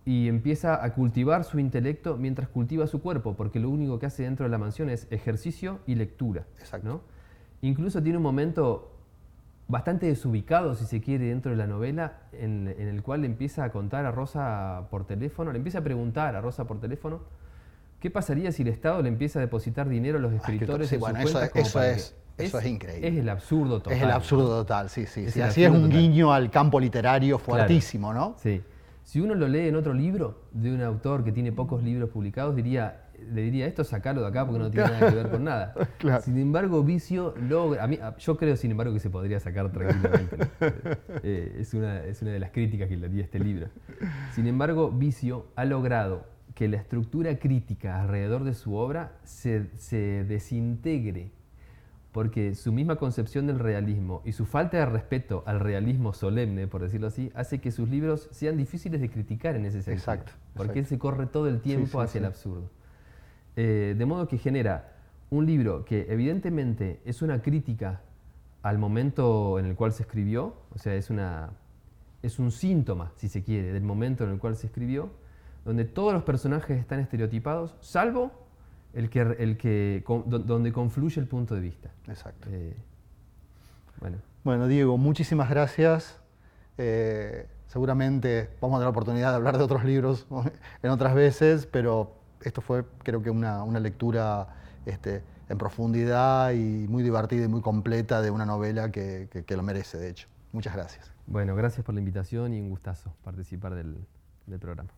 Y 0.04 0.28
empieza 0.28 0.84
a 0.84 0.94
cultivar 0.94 1.44
su 1.44 1.60
intelecto 1.60 2.16
mientras 2.16 2.48
cultiva 2.48 2.86
su 2.86 3.00
cuerpo, 3.00 3.34
porque 3.34 3.60
lo 3.60 3.70
único 3.70 3.98
que 3.98 4.06
hace 4.06 4.24
dentro 4.24 4.44
de 4.44 4.50
la 4.50 4.58
mansión 4.58 4.90
es 4.90 5.06
ejercicio 5.10 5.78
y 5.86 5.94
lectura. 5.94 6.44
Exacto. 6.58 7.02
Incluso 7.64 8.02
tiene 8.02 8.18
un 8.18 8.24
momento 8.24 8.90
bastante 9.68 10.06
desubicado, 10.06 10.74
si 10.74 10.84
se 10.84 11.00
quiere, 11.00 11.26
dentro 11.26 11.52
de 11.52 11.56
la 11.56 11.68
novela, 11.68 12.18
en, 12.32 12.66
el 12.66 13.02
cual 13.02 13.20
le 13.20 13.28
empieza 13.28 13.62
a 13.62 13.70
contar 13.70 14.04
a 14.04 14.10
Rosa 14.10 14.88
por 14.90 15.06
teléfono, 15.06 15.52
le 15.52 15.58
empieza 15.58 15.78
a 15.78 15.82
preguntar 15.82 16.34
a 16.34 16.40
Rosa 16.40 16.66
por 16.66 16.80
teléfono 16.80 17.20
qué 18.00 18.10
pasaría 18.10 18.50
si 18.50 18.62
el 18.62 18.68
Estado 18.68 19.00
le 19.00 19.08
empieza 19.08 19.38
a 19.38 19.42
depositar 19.42 19.88
dinero 19.88 20.18
a 20.18 20.20
los 20.20 20.32
escritores 20.32 20.88
sí, 20.88 20.96
bueno, 20.96 21.20
eso, 21.20 21.40
es, 21.40 22.16
eso 22.36 22.58
es 22.58 22.66
increíble. 22.66 23.08
Es 23.08 23.16
el 23.16 23.28
absurdo 23.28 23.78
total. 23.78 23.92
Es 23.96 24.02
el 24.02 24.10
absurdo 24.10 24.48
total, 24.48 24.90
sí, 24.90 25.06
sí. 25.06 25.40
así 25.40 25.62
es 25.62 25.70
un 25.70 25.88
guiño 25.88 26.32
al 26.32 26.50
campo 26.50 26.80
literario 26.80 27.38
fuertísimo, 27.38 28.12
¿no? 28.12 28.34
Sí. 28.38 28.60
Si 29.04 29.20
uno 29.20 29.36
lo 29.36 29.46
lee 29.46 29.68
en 29.68 29.76
otro 29.76 29.94
libro 29.94 30.42
de 30.50 30.74
un 30.74 30.82
autor 30.82 31.22
que 31.22 31.30
tiene 31.30 31.52
pocos 31.52 31.84
libros 31.84 32.10
publicados, 32.10 32.56
diría, 32.56 33.01
le 33.32 33.42
diría 33.42 33.66
esto 33.66 33.84
sacarlo 33.84 34.22
de 34.22 34.28
acá 34.28 34.46
porque 34.46 34.58
no 34.58 34.70
tiene 34.70 34.88
nada 34.90 35.10
que 35.10 35.16
ver 35.16 35.30
con 35.30 35.44
nada. 35.44 35.74
Sin 36.22 36.38
embargo, 36.38 36.82
Vicio 36.82 37.34
logra, 37.48 37.84
a 37.84 37.86
mí, 37.86 37.98
yo 38.18 38.36
creo 38.36 38.56
sin 38.56 38.70
embargo 38.70 38.92
que 38.92 39.00
se 39.00 39.10
podría 39.10 39.40
sacar 39.40 39.70
tranquilamente. 39.70 40.36
Eh, 41.24 41.58
es, 41.60 41.74
una, 41.74 42.02
es 42.04 42.22
una 42.22 42.32
de 42.32 42.40
las 42.40 42.50
críticas 42.50 42.88
que 42.88 42.96
le 42.96 43.08
di 43.08 43.20
a 43.20 43.24
este 43.24 43.38
libro. 43.38 43.68
Sin 44.32 44.46
embargo, 44.46 44.90
Vicio 44.90 45.46
ha 45.56 45.64
logrado 45.64 46.26
que 46.54 46.68
la 46.68 46.76
estructura 46.76 47.38
crítica 47.38 48.00
alrededor 48.00 48.44
de 48.44 48.54
su 48.54 48.74
obra 48.74 49.12
se, 49.22 49.70
se 49.76 50.24
desintegre 50.24 51.30
porque 52.12 52.54
su 52.54 52.72
misma 52.72 52.96
concepción 52.96 53.46
del 53.46 53.58
realismo 53.58 54.22
y 54.24 54.32
su 54.32 54.44
falta 54.44 54.76
de 54.76 54.86
respeto 54.86 55.42
al 55.46 55.60
realismo 55.60 56.12
solemne, 56.12 56.66
por 56.68 56.82
decirlo 56.82 57.06
así, 57.06 57.32
hace 57.34 57.60
que 57.60 57.72
sus 57.72 57.88
libros 57.88 58.28
sean 58.30 58.58
difíciles 58.58 59.00
de 59.00 59.10
criticar 59.10 59.56
en 59.56 59.64
ese 59.64 59.82
sentido. 59.82 59.96
Exacto. 59.96 60.32
Porque 60.54 60.80
él 60.80 60.86
se 60.86 60.98
corre 60.98 61.26
todo 61.26 61.48
el 61.48 61.60
tiempo 61.60 62.00
hacia 62.00 62.18
el 62.18 62.26
absurdo. 62.26 62.70
Eh, 63.56 63.94
de 63.96 64.06
modo 64.06 64.28
que 64.28 64.38
genera 64.38 64.92
un 65.30 65.46
libro 65.46 65.84
que 65.84 66.06
evidentemente 66.08 67.00
es 67.04 67.22
una 67.22 67.42
crítica 67.42 68.00
al 68.62 68.78
momento 68.78 69.58
en 69.58 69.66
el 69.66 69.74
cual 69.74 69.92
se 69.92 70.04
escribió, 70.04 70.54
o 70.74 70.78
sea, 70.78 70.94
es, 70.94 71.10
una, 71.10 71.50
es 72.22 72.38
un 72.38 72.50
síntoma, 72.50 73.12
si 73.16 73.28
se 73.28 73.42
quiere, 73.42 73.72
del 73.72 73.82
momento 73.82 74.24
en 74.24 74.30
el 74.30 74.38
cual 74.38 74.56
se 74.56 74.66
escribió, 74.66 75.10
donde 75.64 75.84
todos 75.84 76.12
los 76.12 76.22
personajes 76.22 76.78
están 76.78 77.00
estereotipados, 77.00 77.74
salvo 77.80 78.30
el 78.94 79.10
que, 79.10 79.20
el 79.20 79.56
que, 79.56 80.04
donde 80.26 80.72
confluye 80.72 81.20
el 81.20 81.26
punto 81.26 81.54
de 81.54 81.60
vista. 81.60 81.90
Exacto. 82.08 82.48
Eh, 82.50 82.76
bueno. 84.00 84.18
bueno, 84.44 84.66
Diego, 84.66 84.96
muchísimas 84.98 85.48
gracias. 85.48 86.20
Eh, 86.78 87.46
seguramente 87.68 88.50
vamos 88.60 88.76
a 88.76 88.78
tener 88.78 88.86
la 88.86 88.90
oportunidad 88.90 89.30
de 89.30 89.36
hablar 89.36 89.58
de 89.58 89.64
otros 89.64 89.84
libros 89.84 90.26
en 90.82 90.90
otras 90.90 91.14
veces, 91.14 91.66
pero 91.66 92.21
esto 92.42 92.60
fue 92.60 92.84
creo 93.02 93.22
que 93.22 93.30
una, 93.30 93.64
lectura 93.80 94.48
este, 94.86 95.22
en 95.48 95.58
profundidad 95.58 96.52
y 96.52 96.86
muy 96.88 97.02
divertida 97.02 97.44
y 97.44 97.48
muy 97.48 97.60
completa 97.60 98.20
de 98.20 98.30
una 98.30 98.46
novela 98.46 98.90
que, 98.90 99.28
que 99.46 99.56
lo 99.56 99.62
merece, 99.62 99.98
de 99.98 100.10
hecho. 100.10 100.28
Muchas 100.52 100.74
gracias. 100.74 101.10
Bueno, 101.26 101.54
gracias 101.56 101.84
por 101.84 101.94
la 101.94 102.00
invitación 102.00 102.52
y 102.52 102.60
un 102.60 102.68
gustazo 102.68 103.14
participar 103.24 103.74
del, 103.74 103.96
del 104.46 104.58
programa. 104.58 104.90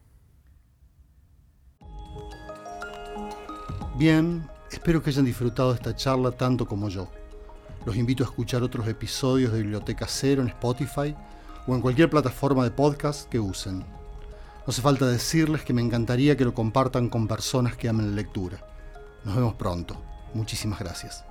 Bien, 3.97 4.49
espero 4.71 5.03
que 5.03 5.11
hayan 5.11 5.25
disfrutado 5.25 5.71
de 5.71 5.77
esta 5.77 5.95
charla 5.95 6.33
tanto 6.33 6.67
como 6.67 6.89
yo. 6.89 7.09
Los 7.87 7.97
invito 7.97 8.25
a 8.25 8.27
escuchar 8.27 8.63
otros 8.63 8.89
episodios 8.89 9.53
de 9.53 9.61
Biblioteca 9.61 10.07
Cero 10.09 10.43
en 10.43 10.49
Spotify 10.49 11.15
o 11.67 11.75
en 11.75 11.81
cualquier 11.81 12.11
plataforma 12.11 12.65
de 12.65 12.71
podcast 12.71 13.29
que 13.29 13.39
usen. 13.39 13.85
No 14.67 14.71
hace 14.71 14.81
falta 14.81 15.07
decirles 15.07 15.63
que 15.63 15.75
me 15.75 15.83
encantaría 15.83 16.39
que 16.39 16.45
lo 16.45 16.55
compartan 16.55 17.11
con 17.11 17.29
personas 17.29 17.77
que 17.77 17.89
amen 17.89 18.11
la 18.11 18.17
lectura. 18.17 18.67
Nos 19.25 19.37
vemos 19.37 19.55
pronto. 19.55 20.03
Muchísimas 20.33 20.79
gracias. 20.79 21.25